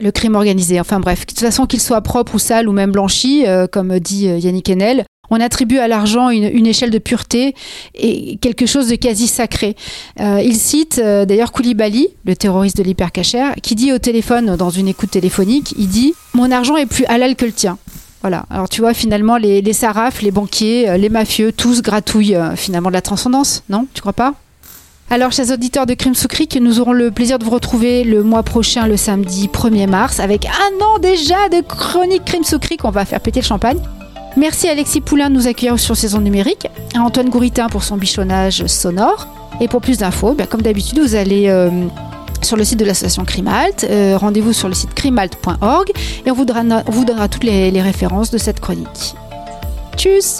le 0.01 0.11
crime 0.11 0.35
organisé. 0.35 0.79
Enfin 0.79 1.01
bref, 1.01 1.21
de 1.21 1.25
toute 1.25 1.39
façon 1.41 1.65
qu'il 1.65 1.81
soit 1.81 1.99
propre 1.99 2.35
ou 2.35 2.39
sale 2.39 2.69
ou 2.69 2.71
même 2.71 2.89
blanchi, 2.89 3.45
euh, 3.45 3.67
comme 3.67 3.99
dit 3.99 4.27
Yannick 4.27 4.69
Enel, 4.69 5.03
On 5.29 5.39
attribue 5.39 5.77
à 5.77 5.87
l'argent 5.87 6.29
une, 6.29 6.65
échelle 6.65 6.89
de 6.89 6.97
pureté 6.97 7.55
et 7.95 8.37
quelque 8.37 8.65
chose 8.65 8.89
de 8.89 8.95
quasi 8.95 9.27
sacré. 9.27 9.75
Euh, 10.19 10.41
il 10.43 10.55
cite 10.55 10.99
euh, 11.03 11.25
d'ailleurs 11.25 11.51
Koulibaly, 11.51 12.07
le 12.25 12.35
terroriste 12.35 12.77
de 12.77 12.83
l'hypercachère, 12.83 13.55
qui 13.61 13.75
dit 13.75 13.91
au 13.91 13.97
téléphone, 13.97 14.55
dans 14.55 14.69
une 14.69 14.87
écoute 14.87 15.11
téléphonique, 15.11 15.73
il 15.77 15.87
dit 15.87 16.13
«Mon 16.33 16.51
argent 16.51 16.77
est 16.77 16.85
plus 16.85 17.05
halal 17.05 17.35
que 17.35 17.45
le 17.45 17.51
tien». 17.51 17.77
Voilà. 18.21 18.45
Alors 18.49 18.67
tu 18.67 18.81
vois, 18.81 18.93
finalement, 18.93 19.37
les, 19.37 19.73
sarafs, 19.73 20.21
les 20.21 20.31
banquiers, 20.31 20.89
euh, 20.89 20.97
les 20.97 21.09
mafieux, 21.09 21.51
tous 21.51 21.81
gratouillent 21.81 22.37
finalement 22.55 22.89
de 22.89 22.95
la 22.95 23.01
transcendance, 23.01 23.63
non 23.69 23.87
Tu 23.93 24.01
crois 24.01 24.13
pas? 24.13 24.33
Alors, 25.11 25.31
chers 25.31 25.49
auditeurs 25.49 25.87
de 25.87 25.95
Crime 25.95 26.13
sous 26.13 26.27
nous 26.61 26.79
aurons 26.79 26.93
le 26.93 27.09
plaisir 27.09 27.39
de 27.39 27.43
vous 27.43 27.49
retrouver 27.49 28.03
le 28.03 28.21
mois 28.21 28.43
prochain, 28.43 28.85
le 28.85 28.95
samedi 28.95 29.47
1er 29.47 29.87
mars, 29.87 30.19
avec 30.19 30.45
un 30.45 30.85
an 30.85 30.99
déjà 30.99 31.49
de 31.49 31.61
chronique 31.61 32.25
Crime 32.25 32.43
sous 32.43 32.59
On 32.83 32.91
va 32.91 33.05
faire 33.05 33.19
péter 33.19 33.39
le 33.39 33.45
champagne. 33.45 33.79
Merci 34.37 34.67
à 34.67 34.71
Alexis 34.71 35.01
Poulain 35.01 35.29
de 35.29 35.35
nous 35.35 35.47
accueillir 35.47 35.79
sur 35.79 35.97
Saison 35.97 36.21
Numérique, 36.21 36.67
Antoine 36.95 37.29
Gouritin 37.29 37.67
pour 37.67 37.83
son 37.83 37.97
bichonnage 37.97 38.65
sonore. 38.67 39.27
Et 39.61 39.67
pour 39.67 39.81
plus 39.81 39.97
d'infos, 39.97 40.33
ben, 40.33 40.47
comme 40.47 40.61
d'habitude, 40.61 40.99
vous 40.99 41.15
allez 41.15 41.49
euh, 41.49 41.69
sur 42.41 42.55
le 42.55 42.63
site 42.63 42.79
de 42.79 42.85
l'association 42.85 43.25
Crimalt. 43.25 43.85
Euh, 43.89 44.17
rendez-vous 44.17 44.53
sur 44.53 44.69
le 44.69 44.73
site 44.73 44.93
crimalt.org 44.93 45.91
et 46.25 46.31
on 46.31 46.33
vous 46.33 46.45
donnera, 46.45 47.27
toutes 47.27 47.43
les 47.43 47.81
références 47.81 48.31
de 48.31 48.37
cette 48.37 48.59
chronique. 48.59 49.15
Tchuss 49.97 50.39